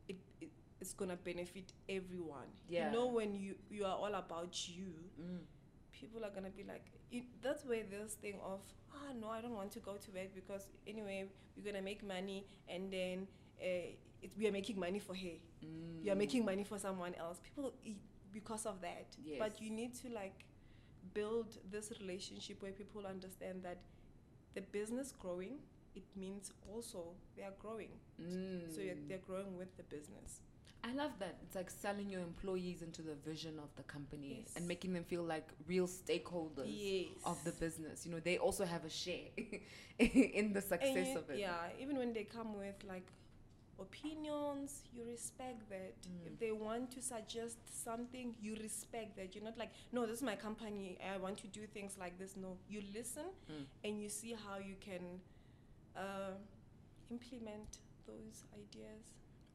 it, 0.07 0.17
it 0.41 0.49
it's 0.81 0.93
gonna 0.93 1.17
benefit 1.17 1.73
everyone. 1.89 2.47
Yeah. 2.69 2.87
You 2.91 2.97
know 2.97 3.07
when 3.07 3.35
you 3.35 3.55
you 3.69 3.85
are 3.85 3.95
all 3.95 4.13
about 4.15 4.67
you, 4.69 4.93
Mm. 5.21 5.39
people 5.91 6.23
are 6.23 6.31
gonna 6.33 6.49
be 6.55 6.63
like 6.63 6.85
it, 7.11 7.23
that's 7.41 7.65
where 7.65 7.83
this 7.89 8.13
thing 8.13 8.39
of 8.43 8.59
ah 8.93 9.11
no 9.19 9.27
I 9.29 9.41
don't 9.41 9.55
want 9.55 9.71
to 9.73 9.79
go 9.79 9.93
to 9.97 10.11
work 10.11 10.33
because 10.33 10.67
anyway 10.87 11.25
we're 11.57 11.65
gonna 11.71 11.81
make 11.83 12.03
money 12.07 12.45
and 12.69 12.91
then 12.93 13.27
uh, 13.61 13.91
it, 14.21 14.31
we 14.37 14.47
are 14.47 14.51
making 14.51 14.79
money 14.79 14.99
for 14.99 15.15
her. 15.15 15.35
Mm. 15.65 16.03
You 16.05 16.11
are 16.11 16.15
making 16.15 16.45
money 16.45 16.63
for 16.63 16.77
someone 16.79 17.13
else. 17.15 17.39
People, 17.43 17.73
i- 17.85 17.95
because 18.31 18.65
of 18.67 18.79
that. 18.81 19.07
Yes. 19.25 19.37
But 19.39 19.59
you 19.61 19.71
need 19.71 19.93
to 19.95 20.09
like 20.09 20.45
build 21.13 21.57
this 21.71 21.91
relationship 21.99 22.61
where 22.61 22.71
people 22.71 23.05
understand 23.05 23.63
that 23.63 23.77
the 24.55 24.61
business 24.61 25.13
growing, 25.19 25.59
it 25.95 26.03
means 26.15 26.51
also 26.71 27.13
they 27.35 27.43
are 27.43 27.53
growing. 27.59 27.91
Mm. 28.21 28.73
So 28.73 28.81
they're 29.07 29.17
growing 29.25 29.57
with 29.57 29.75
the 29.77 29.83
business. 29.83 30.41
I 30.81 30.93
love 30.93 31.11
that. 31.19 31.35
It's 31.43 31.55
like 31.55 31.69
selling 31.69 32.09
your 32.09 32.21
employees 32.21 32.81
into 32.81 33.01
the 33.01 33.15
vision 33.15 33.59
of 33.59 33.67
the 33.75 33.83
company 33.83 34.37
Yes. 34.45 34.53
and 34.55 34.65
making 34.65 34.93
them 34.93 35.03
feel 35.03 35.23
like 35.23 35.47
real 35.67 35.87
stakeholders 35.87 36.67
Yes. 36.67 37.07
of 37.25 37.43
the 37.43 37.51
business. 37.51 38.05
You 38.05 38.13
know, 38.13 38.21
they 38.21 38.37
also 38.37 38.63
have 38.65 38.85
a 38.85 38.89
share 38.89 39.27
in 39.99 40.53
the 40.53 40.61
success 40.61 41.09
you- 41.09 41.17
of 41.17 41.29
it. 41.29 41.39
Yeah, 41.39 41.67
even 41.81 41.97
when 41.97 42.13
they 42.13 42.23
come 42.23 42.57
with 42.57 42.75
like 42.87 43.05
opinions, 43.81 44.83
you 44.93 45.03
respect 45.05 45.69
that. 45.69 45.95
Mm. 46.01 46.27
If 46.27 46.39
they 46.39 46.51
want 46.51 46.91
to 46.91 47.01
suggest 47.01 47.57
something, 47.83 48.35
you 48.41 48.55
respect 48.61 49.15
that. 49.17 49.35
You're 49.35 49.43
not 49.43 49.57
like, 49.57 49.71
no, 49.91 50.05
this 50.05 50.17
is 50.17 50.23
my 50.23 50.35
company. 50.35 50.97
I 51.13 51.17
want 51.17 51.37
to 51.39 51.47
do 51.47 51.61
things 51.73 51.95
like 51.99 52.17
this. 52.19 52.35
No, 52.37 52.57
you 52.69 52.81
listen 52.93 53.25
Mm. 53.51 53.65
and 53.85 54.01
you 54.01 54.09
see 54.09 54.33
how 54.45 54.57
you 54.57 54.75
can 54.79 55.03
uh, 55.95 56.31
implement 57.11 57.79
those 58.07 58.43
ideas. 58.53 59.03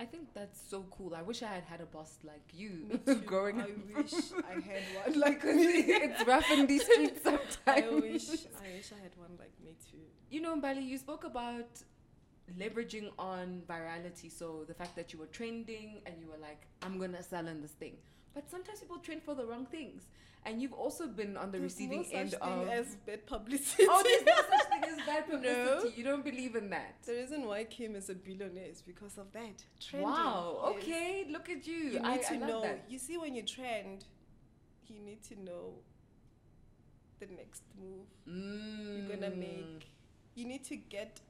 I 0.00 0.04
think 0.04 0.34
that's 0.34 0.60
so 0.68 0.84
cool. 0.90 1.14
I 1.14 1.22
wish 1.22 1.42
I 1.44 1.46
had 1.46 1.62
had 1.64 1.80
a 1.80 1.86
boss 1.86 2.18
like 2.24 2.42
you 2.52 2.98
growing 3.26 3.60
I 3.60 3.64
up. 3.64 3.70
wish 3.96 4.14
I 4.50 4.54
had 4.54 4.82
one 5.04 5.20
like 5.26 5.44
me. 5.44 5.54
it's 6.06 6.26
rough 6.26 6.50
in 6.50 6.66
these 6.66 6.84
streets 6.84 7.22
sometimes. 7.22 7.58
I 7.66 7.80
wish 7.90 8.28
I 8.64 8.68
wish 8.76 8.90
I 8.92 9.00
had 9.06 9.14
one 9.16 9.34
like 9.38 9.52
me 9.64 9.76
too. 9.90 9.98
You 10.30 10.40
know, 10.40 10.56
Mbali, 10.60 10.84
you 10.84 10.98
spoke 10.98 11.22
about 11.24 11.70
leveraging 12.58 13.10
on 13.18 13.62
virality. 13.68 14.30
So 14.30 14.64
the 14.66 14.74
fact 14.74 14.96
that 14.96 15.12
you 15.12 15.18
were 15.18 15.26
trending 15.26 16.00
and 16.06 16.14
you 16.20 16.26
were 16.28 16.38
like, 16.40 16.62
I'm 16.82 16.98
gonna 16.98 17.22
sell 17.22 17.46
in 17.46 17.62
this 17.62 17.72
thing. 17.72 17.96
But 18.34 18.50
sometimes 18.50 18.80
people 18.80 18.98
trend 18.98 19.22
for 19.22 19.34
the 19.34 19.44
wrong 19.44 19.66
things. 19.66 20.02
And 20.46 20.60
you've 20.60 20.74
also 20.74 21.06
been 21.06 21.38
on 21.38 21.50
the 21.52 21.58
There's 21.58 21.72
receiving 21.72 21.98
no 21.98 22.04
such 22.04 22.14
end 22.14 22.30
thing 22.32 22.40
of 22.42 22.68
as 22.68 22.96
bad 23.06 23.26
publicity. 23.26 23.86
Oh, 23.88 24.02
there's 24.04 24.24
no 24.26 24.34
such 24.34 24.68
thing 24.68 24.82
as 24.84 25.06
bad 25.06 25.28
No. 25.30 25.36
publicity. 25.38 25.94
You 25.96 26.04
don't 26.04 26.22
believe 26.24 26.54
in 26.54 26.68
that. 26.68 26.96
The 27.06 27.12
reason 27.14 27.46
why 27.46 27.64
Kim 27.64 27.96
is 27.96 28.10
a 28.10 28.14
billionaire 28.14 28.66
is 28.70 28.82
because 28.82 29.16
of 29.16 29.32
that. 29.32 29.64
Trending. 29.80 30.10
Wow. 30.10 30.64
Yes. 30.76 30.82
Okay, 30.82 31.26
look 31.30 31.48
at 31.48 31.66
you. 31.66 31.74
You 31.76 31.92
need 31.92 32.04
I, 32.04 32.16
to 32.18 32.34
I 32.34 32.36
know. 32.36 32.60
that. 32.60 32.84
You 32.90 32.98
see, 32.98 33.16
when 33.16 33.34
you 33.34 33.42
trend, 33.42 34.04
you 34.86 35.00
need 35.00 35.22
to 35.30 35.40
know 35.42 35.76
the 37.20 37.26
next 37.34 37.62
move 37.80 38.06
Mm. 38.28 38.98
you're 39.08 39.16
gonna 39.16 39.34
make. 39.34 39.86
You 40.34 40.44
need 40.46 40.64
to 40.64 40.76
get 40.76 41.20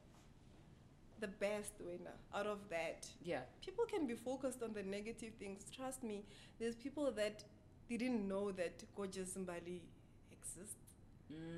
the 1.24 1.28
best 1.46 1.72
winner 1.80 2.16
out 2.34 2.46
of 2.46 2.58
that. 2.68 3.06
Yeah. 3.22 3.40
People 3.64 3.84
can 3.86 4.06
be 4.06 4.14
focused 4.14 4.62
on 4.62 4.72
the 4.74 4.82
negative 4.82 5.32
things. 5.38 5.60
Trust 5.74 6.02
me, 6.02 6.24
there's 6.58 6.74
people 6.76 7.10
that 7.12 7.44
didn't 7.88 8.26
know 8.28 8.52
that 8.52 8.82
gorgeous 8.94 9.30
Mbali 9.34 9.80
exists. 10.30 10.76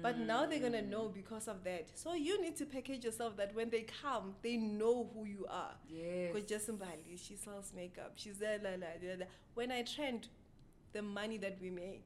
But 0.02 0.18
now 0.18 0.46
they're 0.46 0.60
gonna 0.60 0.82
Mm. 0.82 0.88
know 0.88 1.08
because 1.08 1.48
of 1.48 1.62
that. 1.64 1.90
So 1.98 2.14
you 2.14 2.40
need 2.40 2.56
to 2.56 2.66
package 2.66 3.04
yourself 3.04 3.36
that 3.36 3.54
when 3.54 3.68
they 3.68 3.82
come, 3.82 4.36
they 4.40 4.56
know 4.56 5.10
who 5.12 5.24
you 5.26 5.44
are. 5.50 5.74
Yes. 5.88 6.32
Gorgeous 6.32 6.66
Mbali, 6.68 7.18
she 7.18 7.36
sells 7.36 7.72
makeup. 7.74 8.12
She's 8.16 8.38
there, 8.38 8.58
la, 8.62 8.70
la, 8.70 8.92
la, 9.02 9.14
la. 9.18 9.26
When 9.54 9.70
I 9.72 9.82
trend, 9.82 10.28
the 10.92 11.02
money 11.02 11.36
that 11.38 11.60
we 11.60 11.70
make. 11.70 12.04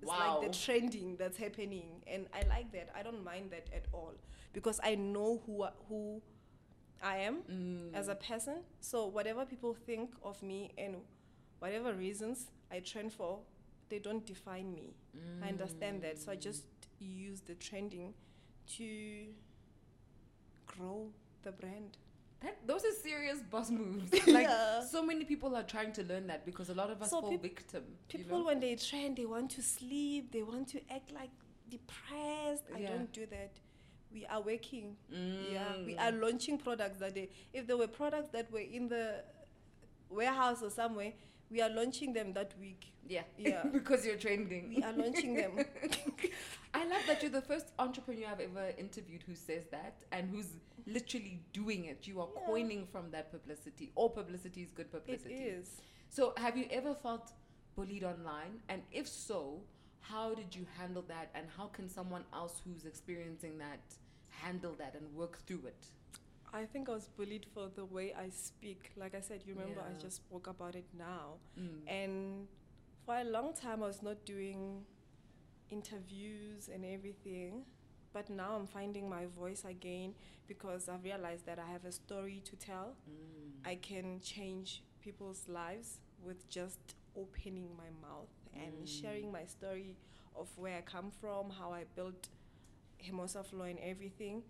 It's 0.00 0.08
Wow. 0.08 0.40
like 0.40 0.50
the 0.52 0.58
trending 0.58 1.16
that's 1.16 1.36
happening. 1.36 2.02
And 2.08 2.26
I 2.32 2.42
like 2.48 2.72
that. 2.72 2.90
I 2.92 3.04
don't 3.04 3.22
mind 3.22 3.52
that 3.52 3.68
at 3.72 3.86
all. 3.92 4.14
Because 4.52 4.80
I 4.82 4.96
know 4.96 5.38
who 5.46 5.64
who 5.88 6.20
I 7.02 7.16
am 7.18 7.42
Mm. 7.50 7.94
as 7.94 8.08
a 8.08 8.14
person. 8.14 8.62
So 8.80 9.06
whatever 9.06 9.44
people 9.44 9.74
think 9.74 10.10
of 10.22 10.42
me 10.42 10.70
and 10.78 10.96
whatever 11.58 11.92
reasons 11.94 12.46
I 12.70 12.80
trend 12.80 13.12
for, 13.12 13.40
they 13.88 13.98
don't 13.98 14.24
define 14.24 14.72
me. 14.74 14.94
I 15.44 15.48
understand 15.48 16.02
that. 16.02 16.18
So 16.18 16.32
I 16.32 16.36
just 16.36 16.64
use 16.98 17.40
the 17.42 17.54
trending 17.54 18.14
to 18.76 19.26
grow 20.66 21.10
the 21.42 21.52
brand. 21.52 21.98
That, 22.40 22.56
those 22.66 22.84
are 22.84 22.92
serious 22.92 23.38
boss 23.50 23.70
moves. 23.70 24.10
Like 24.26 24.46
Yeah. 24.48 24.80
so 24.84 25.02
many 25.04 25.24
people 25.24 25.54
are 25.54 25.62
trying 25.62 25.92
to 25.92 26.02
learn 26.04 26.26
that 26.28 26.44
because 26.44 26.70
a 26.70 26.74
lot 26.74 26.90
of 26.90 27.00
us 27.02 27.10
So 27.10 27.20
fall 27.20 27.30
peop- 27.30 27.42
victim. 27.42 27.84
People, 28.08 28.38
you 28.38 28.38
know? 28.42 28.46
when 28.46 28.60
they 28.60 28.74
trend, 28.76 29.16
they 29.16 29.26
want 29.26 29.50
to 29.52 29.62
sleep, 29.62 30.32
they 30.32 30.42
want 30.42 30.68
to 30.68 30.80
act 30.92 31.12
like 31.12 31.30
depressed. 31.68 32.64
I 32.74 32.80
don't 32.82 33.12
do 33.12 33.26
that. 33.26 33.52
We 34.12 34.26
are 34.26 34.40
working. 34.42 34.96
Yeah, 35.10 35.76
we 35.84 35.94
Mm. 35.94 36.00
are 36.00 36.12
launching 36.12 36.58
products 36.58 36.98
that 37.00 37.14
day. 37.14 37.30
If 37.52 37.66
there 37.66 37.76
were 37.76 37.88
products 37.88 38.28
that 38.32 38.50
were 38.52 38.60
in 38.60 38.88
the 38.88 39.24
warehouse 40.10 40.62
or 40.62 40.70
somewhere, 40.70 41.12
we 41.50 41.60
are 41.60 41.70
launching 41.70 42.12
them 42.12 42.32
that 42.34 42.52
week. 42.60 42.86
Yeah. 43.08 43.22
Yeah. 43.38 43.64
because 43.72 44.04
you're 44.06 44.16
trending. 44.16 44.68
We 44.68 44.82
are 44.82 44.92
launching 44.92 45.34
them. 45.34 45.58
I 46.74 46.84
love 46.86 47.02
that 47.06 47.22
you're 47.22 47.30
the 47.30 47.42
first 47.42 47.66
entrepreneur 47.78 48.28
I've 48.28 48.40
ever 48.40 48.72
interviewed 48.78 49.22
who 49.22 49.34
says 49.34 49.64
that 49.70 50.04
and 50.12 50.30
who's 50.30 50.56
literally 50.86 51.40
doing 51.52 51.84
it. 51.86 52.06
You 52.06 52.20
are 52.20 52.28
Yeah. 52.34 52.46
coining 52.46 52.86
from 52.86 53.10
that 53.10 53.30
publicity. 53.30 53.92
All 53.94 54.10
publicity 54.10 54.62
is 54.62 54.70
good 54.70 54.90
publicity. 54.90 55.34
is. 55.34 55.80
So, 56.10 56.34
have 56.36 56.56
you 56.56 56.66
ever 56.70 56.94
felt 56.94 57.32
bullied 57.76 58.04
online? 58.04 58.62
And 58.68 58.82
if 58.92 59.06
so, 59.08 59.62
how 60.00 60.34
did 60.34 60.54
you 60.54 60.66
handle 60.78 61.02
that? 61.08 61.30
And 61.34 61.48
how 61.56 61.66
can 61.68 61.88
someone 61.88 62.24
else 62.32 62.60
who's 62.64 62.84
experiencing 62.86 63.58
that 63.58 63.80
handle 64.40 64.74
that 64.78 64.94
and 64.94 65.14
work 65.14 65.38
through 65.46 65.66
it? 65.66 65.86
I 66.52 66.64
think 66.66 66.88
I 66.88 66.92
was 66.92 67.08
bullied 67.16 67.46
for 67.54 67.68
the 67.74 67.84
way 67.84 68.12
I 68.12 68.28
speak. 68.28 68.90
Like 68.96 69.14
I 69.14 69.20
said, 69.20 69.42
you 69.46 69.54
remember 69.54 69.80
I 69.80 69.92
just 70.00 70.16
spoke 70.16 70.46
about 70.48 70.74
it 70.74 70.84
now. 70.98 71.34
Mm. 71.58 71.78
And 71.86 72.48
for 73.06 73.16
a 73.16 73.24
long 73.24 73.54
time, 73.54 73.82
I 73.82 73.86
was 73.86 74.02
not 74.02 74.24
doing 74.26 74.84
interviews 75.70 76.68
and 76.72 76.84
everything. 76.84 77.62
But 78.12 78.28
now 78.28 78.54
I'm 78.56 78.66
finding 78.66 79.08
my 79.08 79.24
voice 79.26 79.64
again 79.64 80.12
because 80.46 80.88
I've 80.90 81.02
realized 81.02 81.46
that 81.46 81.58
I 81.58 81.70
have 81.72 81.86
a 81.86 81.92
story 81.92 82.42
to 82.44 82.56
tell. 82.56 82.94
Mm. 83.08 83.66
I 83.70 83.76
can 83.76 84.20
change 84.20 84.82
people's 85.00 85.48
lives 85.48 85.98
with 86.22 86.46
just 86.50 86.78
opening 87.16 87.68
my 87.76 87.88
mouth 88.06 88.28
and 88.54 88.84
Mm. 88.86 89.00
sharing 89.00 89.32
my 89.32 89.46
story 89.46 89.96
of 90.36 90.48
where 90.58 90.76
I 90.76 90.82
come 90.82 91.10
from, 91.10 91.48
how 91.50 91.72
I 91.72 91.84
built 91.96 92.28
Hermosa 93.04 93.42
Flor 93.42 93.66
and 93.66 93.78
everything, 93.80 94.42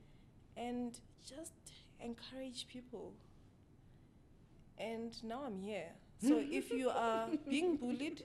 and 0.57 0.99
just 1.29 1.53
encourage 2.01 2.67
people. 2.69 3.13
And 4.79 5.13
now 5.23 5.43
I'm 5.47 5.59
here. 5.59 5.91
So 6.21 6.39
if 6.51 6.71
you 6.71 6.91
are 6.91 7.29
being 7.49 7.77
bullied, 7.77 8.23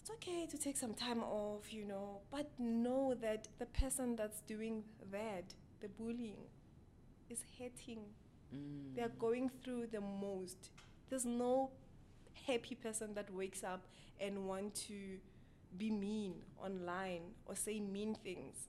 it's 0.00 0.10
okay 0.10 0.46
to 0.46 0.58
take 0.58 0.76
some 0.76 0.94
time 0.94 1.22
off, 1.22 1.72
you 1.72 1.84
know, 1.84 2.20
but 2.30 2.50
know 2.58 3.14
that 3.20 3.48
the 3.58 3.66
person 3.66 4.16
that's 4.16 4.40
doing 4.42 4.82
that, 5.10 5.44
the 5.80 5.88
bullying, 5.88 6.44
is 7.30 7.44
hurting 7.58 8.00
Mm. 8.54 8.94
they 8.94 9.02
are 9.02 9.12
going 9.18 9.50
through 9.62 9.86
the 9.86 10.00
most. 10.00 10.70
There's 11.08 11.24
no 11.24 11.70
happy 12.46 12.74
person 12.74 13.14
that 13.14 13.32
wakes 13.32 13.64
up 13.64 13.86
and 14.20 14.46
want 14.46 14.74
to 14.74 14.94
be 15.78 15.90
mean 15.90 16.34
online 16.62 17.22
or 17.46 17.56
say 17.56 17.80
mean 17.80 18.14
things. 18.14 18.68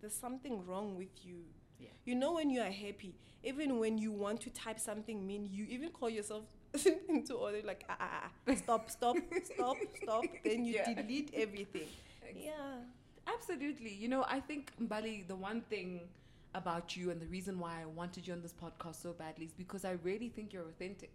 There's 0.00 0.14
something 0.14 0.64
wrong 0.66 0.96
with 0.96 1.24
you. 1.24 1.44
Yeah. 1.78 1.88
You 2.04 2.14
know 2.14 2.34
when 2.34 2.50
you 2.50 2.60
are 2.60 2.70
happy, 2.70 3.14
even 3.44 3.78
when 3.78 3.98
you 3.98 4.12
want 4.12 4.40
to 4.42 4.50
type 4.50 4.78
something 4.80 5.26
mean, 5.26 5.48
you 5.50 5.66
even 5.68 5.90
call 5.90 6.10
yourself 6.10 6.44
into 7.08 7.34
order 7.34 7.60
like 7.64 7.84
ah, 7.88 7.96
ah, 8.00 8.30
ah, 8.48 8.54
stop, 8.54 8.90
stop, 8.90 9.16
stop, 9.44 9.76
stop. 10.02 10.24
Then 10.44 10.64
you 10.64 10.74
Yeah. 10.74 10.92
delete 10.94 11.32
everything. 11.34 11.88
Yeah. 12.34 12.82
Absolutely. 13.26 13.92
You 13.94 14.08
know, 14.08 14.24
I 14.28 14.40
think 14.40 14.72
Mbali, 14.80 15.26
the 15.26 15.36
one 15.36 15.60
thing 15.62 16.00
about 16.54 16.96
you 16.96 17.10
and 17.10 17.20
the 17.20 17.26
reason 17.26 17.58
why 17.58 17.80
I 17.82 17.86
wanted 17.86 18.26
you 18.26 18.32
on 18.32 18.42
this 18.42 18.52
podcast 18.52 19.00
so 19.02 19.12
badly 19.12 19.46
is 19.46 19.52
because 19.52 19.84
I 19.84 19.92
really 20.02 20.28
think 20.28 20.52
you're 20.52 20.68
authentic. 20.68 21.12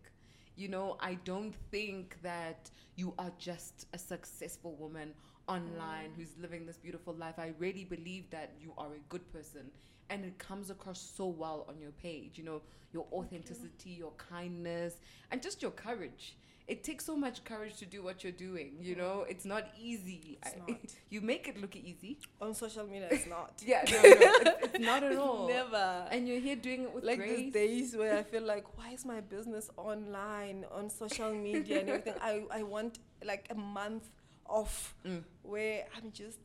You 0.58 0.68
know, 0.68 0.98
I 1.00 1.14
don't 1.24 1.54
think 1.72 2.18
that 2.24 2.70
you 2.96 3.14
are 3.20 3.32
just 3.38 3.86
a 3.94 3.98
successful 3.98 4.76
woman 4.76 5.14
online 5.48 6.12
who's 6.18 6.36
living 6.42 6.66
this 6.66 6.78
beautiful 6.78 7.14
life. 7.14 7.36
I 7.38 7.54
really 7.60 7.86
believe 7.86 8.30
that 8.32 8.54
you 8.60 8.74
are 8.78 8.88
a 8.88 9.00
good 9.08 9.32
person 9.32 9.72
and 10.10 10.26
it 10.26 10.38
comes 10.40 10.70
across 10.72 11.00
so 11.00 11.28
well 11.28 11.66
on 11.70 11.80
your 11.80 11.92
page. 11.92 12.38
You 12.40 12.44
know, 12.44 12.62
your 12.92 13.06
authenticity, 13.14 13.92
your 13.92 14.14
kindness, 14.18 14.96
and 15.32 15.42
just 15.44 15.62
your 15.62 15.72
courage. 15.72 16.36
It 16.68 16.84
takes 16.84 17.06
so 17.06 17.16
much 17.16 17.46
courage 17.46 17.78
to 17.78 17.86
do 17.86 18.04
what 18.04 18.24
you're 18.24 18.34
doing, 18.34 18.74
you 18.82 18.96
know? 18.98 19.26
It's 19.30 19.46
not 19.46 19.70
easy. 19.82 20.38
It's 20.42 20.54
I- 20.54 20.60
not. 20.72 20.80
you 21.10 21.22
make 21.22 21.48
it 21.48 21.62
look 21.62 21.76
easy. 21.78 22.20
On 22.42 22.54
social 22.54 22.86
media, 22.86 23.08
it's 23.10 23.26
not. 23.28 23.54
Yeah, 23.66 23.84
no, 23.90 24.02
no, 24.02 24.02
it's, 24.04 24.64
it's 24.76 24.80
not 24.86 25.02
at 25.04 25.16
all. 25.18 25.48
Never. 25.48 26.08
And 26.12 26.28
you're 26.28 26.42
here 26.42 26.58
doing 26.58 26.84
it 26.84 26.94
with 26.94 27.06
like 27.06 27.20
grace. 27.20 27.38
these 27.38 27.54
days 27.54 27.96
where 27.96 28.18
I 28.18 28.24
feel 28.24 28.44
like, 28.44 28.78
why 28.78 28.90
is 28.92 29.06
my 29.06 29.22
business 29.22 29.70
online 29.78 30.66
on 30.72 30.90
social 30.90 31.34
media 31.34 31.80
and 31.80 31.90
everything? 31.90 32.16
I, 32.22 32.44
I 32.52 32.64
want 32.64 33.00
like 33.24 33.48
a 33.50 33.56
month 33.56 34.10
off 34.46 34.94
Mm. 35.06 35.24
where 35.44 35.86
I'm 35.96 36.12
just 36.12 36.40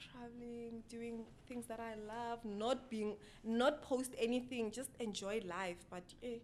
traveling, 0.00 0.82
doing 0.88 1.24
things 1.46 1.66
that 1.66 1.80
I 1.80 1.94
love, 2.06 2.44
not 2.44 2.90
being, 2.90 3.16
not 3.44 3.82
post 3.82 4.14
anything, 4.18 4.70
just 4.70 4.90
enjoy 5.00 5.42
life. 5.46 5.78
But 5.90 6.04
eh, 6.22 6.38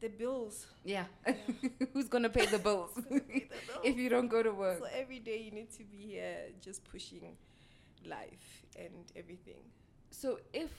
the 0.00 0.08
bills. 0.08 0.66
Yeah. 0.84 1.04
Who's 1.92 2.08
gonna 2.08 2.28
pay 2.30 2.46
the 2.46 2.58
bills 2.68 2.90
if 3.84 3.96
you 3.96 4.08
don't 4.08 4.28
go 4.28 4.42
to 4.42 4.50
work? 4.52 4.78
So 4.78 4.86
every 4.92 5.18
day 5.18 5.38
you 5.38 5.50
need 5.50 5.70
to 5.72 5.84
be 5.84 5.98
here 5.98 6.36
just 6.60 6.84
pushing 6.84 7.36
life 8.06 8.62
and 8.76 8.92
everything. 9.16 9.60
So 10.10 10.38
if 10.52 10.70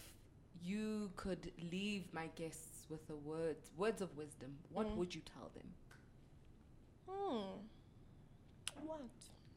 you 0.64 1.12
could 1.16 1.52
leave 1.72 2.04
my 2.14 2.28
guests 2.36 2.86
with 2.90 3.08
the 3.08 3.16
words 3.16 3.72
words 3.78 4.02
of 4.02 4.16
wisdom, 4.18 4.58
what 4.72 4.88
Mm. 4.88 4.96
would 4.98 5.16
you 5.16 5.22
tell 5.22 5.50
them? 5.56 5.68
Hmm. 7.10 8.86
What? 8.86 9.02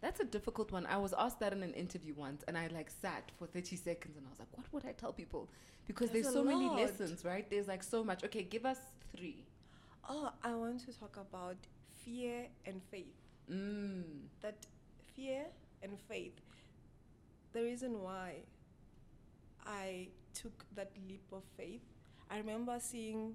That's 0.00 0.20
a 0.20 0.24
difficult 0.24 0.70
one. 0.70 0.84
I 0.86 0.98
was 0.98 1.14
asked 1.14 1.40
that 1.40 1.52
in 1.52 1.62
an 1.62 1.72
interview 1.74 2.12
once, 2.14 2.44
and 2.46 2.58
I 2.58 2.66
like 2.68 2.90
sat 2.90 3.30
for 3.38 3.46
30 3.46 3.76
seconds, 3.76 4.16
and 4.18 4.26
I 4.26 4.30
was 4.30 4.38
like, 4.38 4.48
"What 4.56 4.66
would 4.72 4.84
I 4.84 4.92
tell 4.92 5.12
people?" 5.12 5.48
Because 5.86 6.10
There's 6.10 6.24
there's, 6.24 6.34
so 6.34 6.44
many 6.44 6.68
lessons, 6.68 7.24
right? 7.24 7.48
There's 7.48 7.68
like 7.68 7.82
so 7.82 8.04
much. 8.04 8.22
Okay, 8.24 8.42
give 8.42 8.66
us 8.66 8.78
three. 9.16 9.44
Oh, 10.08 10.30
I 10.42 10.54
want 10.54 10.80
to 10.86 10.98
talk 10.98 11.16
about 11.16 11.56
fear 12.04 12.46
and 12.66 12.82
faith. 12.90 13.14
Mm. 13.50 14.02
That 14.42 14.66
fear 15.14 15.46
and 15.82 15.98
faith. 16.08 16.34
The 17.52 17.62
reason 17.62 18.02
why 18.02 18.34
I 19.64 20.08
took 20.34 20.64
that 20.74 20.90
leap 21.08 21.24
of 21.32 21.42
faith, 21.56 21.82
I 22.30 22.38
remember 22.38 22.76
seeing 22.80 23.34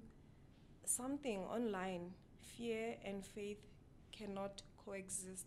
something 0.84 1.40
online. 1.44 2.12
Fear 2.56 2.96
and 3.04 3.24
faith 3.24 3.66
cannot 4.12 4.62
coexist. 4.84 5.46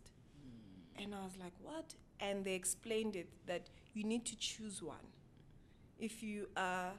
And 0.97 1.13
I 1.15 1.23
was 1.23 1.37
like, 1.39 1.53
what? 1.61 1.95
And 2.19 2.43
they 2.43 2.53
explained 2.53 3.15
it 3.15 3.29
that 3.47 3.69
you 3.93 4.03
need 4.03 4.25
to 4.25 4.37
choose 4.37 4.81
one. 4.81 5.07
If 5.99 6.21
you 6.21 6.47
are 6.57 6.91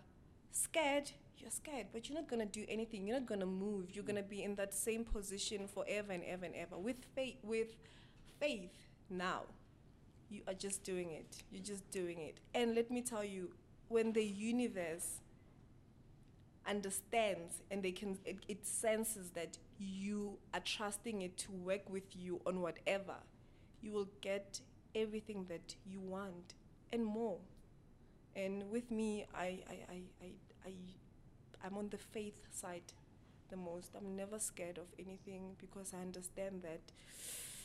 scared, 0.50 1.10
you're 1.38 1.50
scared, 1.50 1.86
but 1.92 2.08
you're 2.08 2.18
not 2.18 2.28
to 2.40 2.46
do 2.46 2.64
anything. 2.68 3.06
You're 3.06 3.18
not 3.18 3.28
to 3.40 3.46
move. 3.46 3.90
You're 3.92 4.04
to 4.16 4.22
be 4.22 4.42
in 4.42 4.54
that 4.56 4.74
same 4.74 5.04
position 5.04 5.68
forever 5.68 6.12
and 6.12 6.24
ever 6.24 6.44
and 6.46 6.54
ever. 6.54 6.76
With 6.76 7.04
faith, 7.14 7.36
with 7.42 7.76
faith 8.40 8.72
now, 9.10 9.42
you 10.30 10.42
are 10.48 10.54
just 10.54 10.82
doing 10.82 11.10
it. 11.10 11.42
You're 11.50 11.62
just 11.62 11.90
doing 11.90 12.20
it. 12.20 12.38
And 12.54 12.74
let 12.74 12.90
me 12.90 13.02
tell 13.02 13.24
you, 13.24 13.50
when 13.88 14.12
the 14.12 14.24
universe 14.24 15.20
understands 16.66 17.62
and 17.70 17.82
they 17.82 17.92
can 17.92 18.18
it, 18.24 18.38
it 18.48 18.66
senses 18.66 19.30
that 19.30 19.58
you 19.78 20.38
are 20.52 20.60
trusting 20.60 21.22
it 21.22 21.36
to 21.36 21.52
work 21.52 21.88
with 21.90 22.16
you 22.16 22.40
on 22.46 22.60
whatever 22.60 23.14
you 23.82 23.92
will 23.92 24.08
get 24.20 24.60
everything 24.94 25.44
that 25.48 25.74
you 25.84 26.00
want 26.00 26.54
and 26.92 27.04
more 27.04 27.36
and 28.34 28.68
with 28.70 28.90
me 28.90 29.26
i 29.34 29.58
i 29.68 29.76
i 29.90 30.00
i, 30.22 30.30
I 30.66 30.72
i'm 31.64 31.76
on 31.76 31.88
the 31.90 31.98
faith 31.98 32.46
side 32.50 32.92
the 33.50 33.56
most. 33.56 33.90
I'm 33.96 34.16
never 34.16 34.38
scared 34.38 34.78
of 34.78 34.86
anything 34.98 35.56
because 35.58 35.92
i 35.94 36.00
understand 36.00 36.62
that 36.62 36.80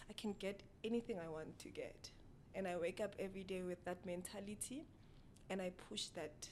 i 0.09 0.13
can 0.13 0.35
get 0.39 0.61
anything 0.83 1.17
i 1.23 1.29
want 1.29 1.57
to 1.59 1.69
get. 1.69 2.09
And 2.55 2.67
i 2.67 2.75
wake 2.77 2.99
up 2.99 3.15
every 3.19 3.43
day 3.43 3.61
with 3.61 3.83
that 3.85 4.05
mentality 4.05 4.83
and 5.49 5.61
i 5.61 5.71
push 5.89 6.05
that 6.15 6.47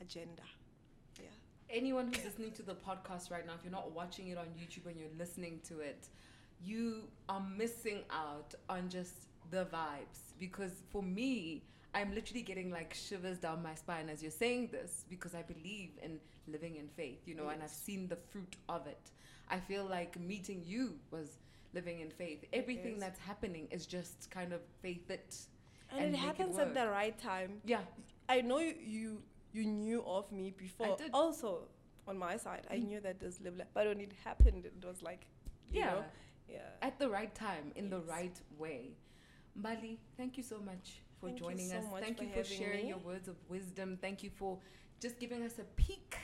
agenda. 0.00 0.42
Yeah. 1.18 1.28
Anyone 1.70 2.06
who's 2.06 2.24
listening 2.24 2.52
to 2.52 2.62
the 2.62 2.74
podcast 2.74 3.30
right 3.30 3.46
now, 3.46 3.54
if 3.58 3.64
you're 3.64 3.72
not 3.72 3.92
watching 3.92 4.28
it 4.28 4.38
on 4.38 4.46
YouTube 4.46 4.86
and 4.88 4.98
you're 4.98 5.18
listening 5.18 5.60
to 5.68 5.80
it, 5.80 6.08
you 6.64 7.02
are 7.28 7.42
missing 7.56 8.00
out 8.10 8.54
on 8.68 8.88
just 8.88 9.26
the 9.50 9.66
vibes. 9.66 10.34
Because 10.38 10.82
for 10.92 11.02
me, 11.02 11.62
I'm 11.96 12.14
literally 12.14 12.42
getting 12.42 12.70
like 12.70 12.92
shivers 12.92 13.38
down 13.38 13.62
my 13.62 13.74
spine 13.74 14.10
as 14.10 14.22
you're 14.22 14.38
saying 14.44 14.68
this 14.70 15.04
because 15.08 15.34
I 15.34 15.42
believe 15.54 15.90
in 16.02 16.20
living 16.46 16.76
in 16.76 16.88
faith, 16.88 17.20
you 17.26 17.34
know, 17.34 17.48
and 17.48 17.62
I've 17.62 17.70
seen 17.70 18.06
the 18.06 18.16
fruit 18.30 18.54
of 18.68 18.86
it. 18.86 19.04
I 19.48 19.58
feel 19.58 19.84
like 19.86 20.20
meeting 20.20 20.62
you 20.66 20.84
was 21.10 21.38
living 21.72 22.00
in 22.00 22.10
faith. 22.10 22.44
Everything 22.52 22.98
that's 22.98 23.18
happening 23.18 23.66
is 23.70 23.86
just 23.86 24.30
kind 24.30 24.52
of 24.52 24.60
faith 24.82 25.10
it. 25.10 25.36
and, 25.90 26.00
And 26.00 26.08
it 26.08 26.12
make 26.12 26.20
it 26.20 26.26
happens 26.26 26.58
at 26.58 26.74
the 26.74 26.86
right 26.90 27.16
time 27.18 27.62
Yeah. 27.64 27.80
I 28.28 28.42
know 28.42 28.58
you 28.58 28.74
you, 28.96 29.22
you 29.52 29.64
knew 29.64 30.02
of 30.06 30.30
me 30.30 30.46
before. 30.64 30.96
did. 30.98 31.10
Also, 31.14 31.50
on 32.06 32.18
my 32.18 32.36
side, 32.36 32.66
I 32.70 32.76
Mm. 32.76 32.86
knew 32.88 33.00
that 33.00 33.20
this 33.20 33.40
live 33.40 33.56
but 33.72 33.86
when 33.86 34.00
it 34.00 34.12
happened, 34.24 34.66
it 34.66 34.84
was 34.84 35.00
like, 35.02 35.22
you 35.72 35.80
Yeah. 35.80 35.92
know, 35.92 36.04
yeah. 36.56 36.88
at 36.88 36.98
the 36.98 37.08
right 37.08 37.34
time 37.34 37.72
in 37.74 37.88
the 37.88 38.00
right 38.00 38.38
way. 38.58 38.96
Mbali, 39.58 39.96
thank 40.18 40.36
you 40.36 40.42
so 40.42 40.58
much 40.58 41.00
for 41.20 41.26
Thank 41.28 41.38
joining 41.38 41.68
so 41.68 41.76
us. 41.78 41.84
Thank 42.00 42.18
for 42.18 42.24
you 42.24 42.30
for 42.30 42.44
sharing 42.44 42.84
me. 42.84 42.88
your 42.90 42.98
words 42.98 43.28
of 43.28 43.36
wisdom. 43.48 43.98
Thank 44.00 44.22
you 44.22 44.30
for 44.30 44.58
just 45.00 45.18
giving 45.18 45.42
us 45.42 45.58
a 45.58 45.64
peek 45.76 46.16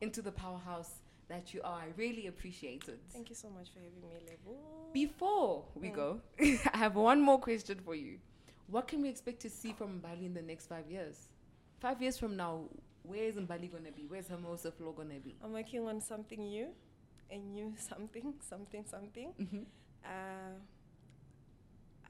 into 0.00 0.22
the 0.22 0.32
powerhouse 0.32 0.90
that 1.28 1.54
you 1.54 1.60
are. 1.62 1.80
I 1.80 1.86
really 1.96 2.26
appreciate 2.26 2.88
it. 2.88 3.00
Thank 3.12 3.28
you 3.30 3.34
so 3.36 3.48
much 3.50 3.68
for 3.72 3.78
having 3.80 4.02
me, 4.08 4.18
Lebo. 4.26 4.56
Before 4.92 5.64
we 5.74 5.88
Mm. 5.88 5.94
go, 5.94 6.20
I 6.72 6.76
have 6.76 6.94
one 6.96 7.20
more 7.20 7.38
question 7.38 7.78
for 7.84 7.94
you. 7.94 8.18
What 8.68 8.88
can 8.88 9.02
we 9.02 9.08
expect 9.08 9.40
to 9.42 9.50
see 9.50 9.72
from 9.72 9.98
Bali 10.00 10.26
in 10.26 10.34
the 10.34 10.42
next 10.42 10.66
five 10.66 10.90
years? 10.90 11.28
Five 11.80 12.00
years 12.02 12.18
from 12.18 12.36
now, 12.36 12.64
where 13.02 13.24
is 13.24 13.36
Mbali 13.36 13.70
going 13.70 13.84
to 13.84 13.92
be? 13.92 14.06
Where's 14.06 14.28
Hermosa 14.28 14.70
Flor 14.72 14.92
going 14.94 15.10
to 15.10 15.20
be? 15.20 15.36
I'm 15.42 15.52
working 15.52 15.86
on 15.86 16.00
something 16.00 16.40
new, 16.48 16.68
a 17.30 17.38
new 17.38 17.74
something, 17.76 18.34
something, 18.48 18.84
something. 18.84 19.32
Mhm. 19.40 19.64
Uh, 20.04 20.58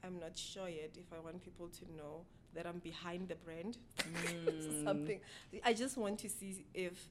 I'm 0.03 0.19
not 0.19 0.37
sure 0.37 0.67
yet 0.67 0.91
if 0.97 1.11
I 1.13 1.19
want 1.19 1.41
people 1.43 1.69
to 1.69 1.85
know 1.95 2.25
that 2.53 2.67
I'm 2.67 2.79
behind 2.79 3.29
the 3.29 3.35
brand. 3.35 3.77
Mm. 4.43 4.83
something. 4.83 5.19
I 5.63 5.73
just 5.73 5.97
want 5.97 6.19
to 6.19 6.29
see 6.29 6.65
if 6.73 7.07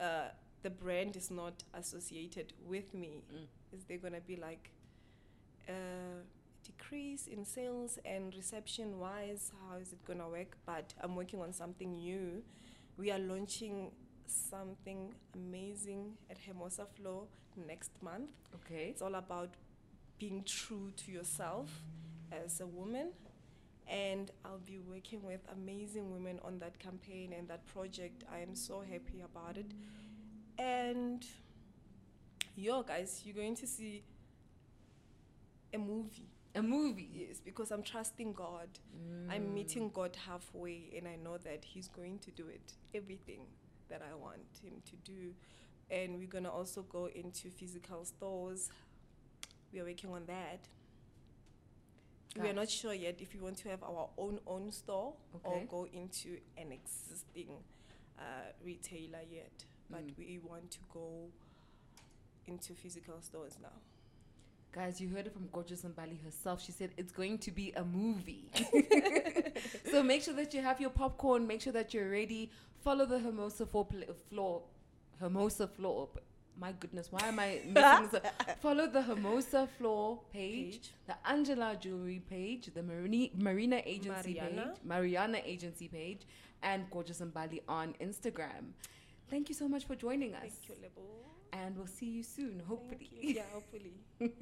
uh, 0.00 0.28
the 0.62 0.70
brand 0.70 1.16
is 1.16 1.30
not 1.30 1.62
associated 1.72 2.52
with 2.66 2.92
me. 2.94 3.22
Mm. 3.32 3.46
Is 3.72 3.84
there 3.84 3.98
gonna 3.98 4.20
be 4.20 4.36
like 4.36 4.70
a 5.68 5.72
decrease 6.64 7.26
in 7.26 7.44
sales 7.44 7.98
and 8.04 8.34
reception 8.34 8.98
wise? 8.98 9.50
How 9.68 9.78
is 9.78 9.92
it 9.92 10.04
gonna 10.04 10.28
work? 10.28 10.56
But 10.66 10.94
I'm 11.00 11.16
working 11.16 11.40
on 11.40 11.52
something 11.52 11.92
new. 11.92 12.42
We 12.98 13.10
are 13.10 13.18
launching 13.18 13.90
something 14.26 15.14
amazing 15.34 16.12
at 16.30 16.38
Hermosa 16.46 16.86
Flor 16.96 17.24
next 17.66 17.90
month. 18.02 18.30
Okay. 18.54 18.88
It's 18.90 19.02
all 19.02 19.14
about 19.14 19.50
being 20.18 20.44
true 20.44 20.92
to 20.96 21.12
yourself 21.12 21.70
as 22.32 22.60
a 22.60 22.66
woman. 22.66 23.08
And 23.86 24.30
I'll 24.44 24.58
be 24.64 24.78
working 24.78 25.22
with 25.22 25.40
amazing 25.52 26.10
women 26.10 26.40
on 26.42 26.58
that 26.60 26.78
campaign 26.78 27.34
and 27.36 27.46
that 27.48 27.66
project. 27.66 28.24
I 28.32 28.38
am 28.38 28.54
so 28.54 28.80
happy 28.80 29.22
about 29.22 29.58
it. 29.58 29.72
And 30.58 31.24
yo, 32.56 32.82
guys, 32.82 33.22
you're 33.24 33.34
going 33.34 33.56
to 33.56 33.66
see 33.66 34.02
a 35.72 35.78
movie. 35.78 36.28
A 36.54 36.62
movie. 36.62 37.10
Yes, 37.12 37.40
because 37.44 37.72
I'm 37.72 37.82
trusting 37.82 38.32
God. 38.32 38.68
Mm. 38.96 39.34
I'm 39.34 39.54
meeting 39.54 39.90
God 39.92 40.16
halfway, 40.26 40.92
and 40.96 41.08
I 41.08 41.16
know 41.16 41.36
that 41.38 41.64
He's 41.64 41.88
going 41.88 42.20
to 42.20 42.30
do 42.30 42.46
it. 42.46 42.74
Everything 42.94 43.40
that 43.88 44.02
I 44.08 44.14
want 44.14 44.38
Him 44.62 44.74
to 44.86 44.96
do. 45.12 45.34
And 45.90 46.18
we're 46.18 46.28
going 46.28 46.44
to 46.44 46.50
also 46.50 46.82
go 46.82 47.10
into 47.14 47.50
physical 47.50 48.04
stores. 48.04 48.70
We 49.74 49.80
are 49.80 49.84
working 49.84 50.10
on 50.12 50.22
that. 50.26 50.60
We 52.40 52.48
are 52.48 52.52
not 52.52 52.70
sure 52.70 52.94
yet 52.94 53.16
if 53.20 53.34
we 53.34 53.40
want 53.40 53.56
to 53.58 53.68
have 53.68 53.82
our 53.82 54.08
own 54.16 54.38
own 54.46 54.70
store 54.72 55.14
or 55.42 55.62
go 55.68 55.86
into 55.92 56.38
an 56.56 56.72
existing 56.72 57.48
uh, 58.18 58.22
retailer 58.64 59.20
yet. 59.30 59.64
But 59.90 60.06
Mm. 60.06 60.16
we 60.18 60.38
want 60.38 60.70
to 60.70 60.78
go 60.92 61.28
into 62.46 62.72
physical 62.74 63.20
stores 63.20 63.58
now. 63.60 63.76
Guys, 64.72 65.00
you 65.00 65.08
heard 65.08 65.26
it 65.26 65.32
from 65.32 65.48
Gorgeous 65.52 65.82
Mbali 65.82 66.22
herself. 66.24 66.60
She 66.62 66.72
said 66.72 66.90
it's 66.96 67.12
going 67.12 67.38
to 67.38 67.50
be 67.52 67.72
a 67.72 67.84
movie. 67.84 68.50
so 69.90 70.02
make 70.02 70.22
sure 70.22 70.34
that 70.34 70.52
you 70.54 70.62
have 70.62 70.80
your 70.80 70.90
popcorn. 70.90 71.46
Make 71.46 71.60
sure 71.62 71.72
that 71.72 71.92
you're 71.94 72.10
ready. 72.10 72.50
Follow 72.82 73.06
the 73.06 73.18
Hermosa 73.20 73.66
Flor. 73.66 73.84
Pl- 73.86 74.14
floor 74.30 74.62
Hermosa 75.20 75.68
Flor. 75.68 76.08
My 76.58 76.72
goodness, 76.72 77.08
why 77.10 77.26
am 77.26 77.38
I 77.40 77.60
missing 77.66 78.08
this? 78.12 78.22
Follow 78.60 78.86
the 78.86 79.02
Hermosa 79.02 79.68
Flor 79.76 80.20
page, 80.32 80.72
Page. 80.72 80.90
the 81.06 81.14
Angela 81.28 81.76
jewelry 81.80 82.22
page, 82.30 82.70
the 82.74 82.82
Marini, 82.82 83.32
Marina 83.36 83.82
agency 83.84 84.34
Mariana. 84.34 84.62
page, 84.74 84.84
Mariana 84.84 85.38
agency 85.44 85.88
page, 85.88 86.20
and 86.62 86.88
Gorgeous 86.90 87.20
Mbali 87.20 87.60
on 87.68 87.94
Instagram. 88.00 88.70
Thank 89.30 89.48
you 89.48 89.54
so 89.54 89.66
much 89.68 89.84
for 89.84 89.96
joining 89.96 90.34
us. 90.34 90.42
Thank 90.42 90.68
you, 90.68 90.74
Lebo. 90.82 91.02
And 91.52 91.76
we'll 91.76 91.86
see 91.86 92.06
you 92.06 92.22
soon, 92.22 92.62
hopefully. 92.68 93.10
you. 93.20 93.34
Yeah, 93.34 93.42
hopefully. 93.52 93.94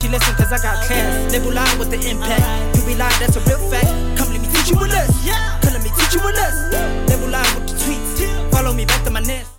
She 0.00 0.08
listen 0.08 0.32
cause 0.36 0.52
I 0.52 0.58
got 0.62 0.86
class. 0.86 1.32
Lebo 1.32 1.50
Lion 1.50 1.78
with 1.78 1.90
the 1.90 1.96
impact. 2.08 2.76
You 2.78 2.84
be 2.86 2.94
lying, 2.94 3.18
that's 3.18 3.34
a 3.36 3.40
real 3.40 3.58
fact. 3.68 3.86
Come 4.16 4.30
let 4.32 4.40
me 4.40 4.46
teach 4.54 4.70
you 4.70 4.76
a 4.78 4.86
lesson. 4.86 5.60
Come 5.60 5.72
let 5.74 5.82
me 5.82 5.90
teach 5.98 6.14
you 6.14 6.20
a 6.20 6.30
lesson. 6.30 7.06
Lebo 7.06 7.26
Lion 7.32 7.54
with 7.56 7.66
the 7.68 7.74
tweets. 7.74 8.50
Follow 8.52 8.72
me 8.72 8.84
back 8.84 9.02
to 9.04 9.10
my 9.10 9.20
nest. 9.20 9.50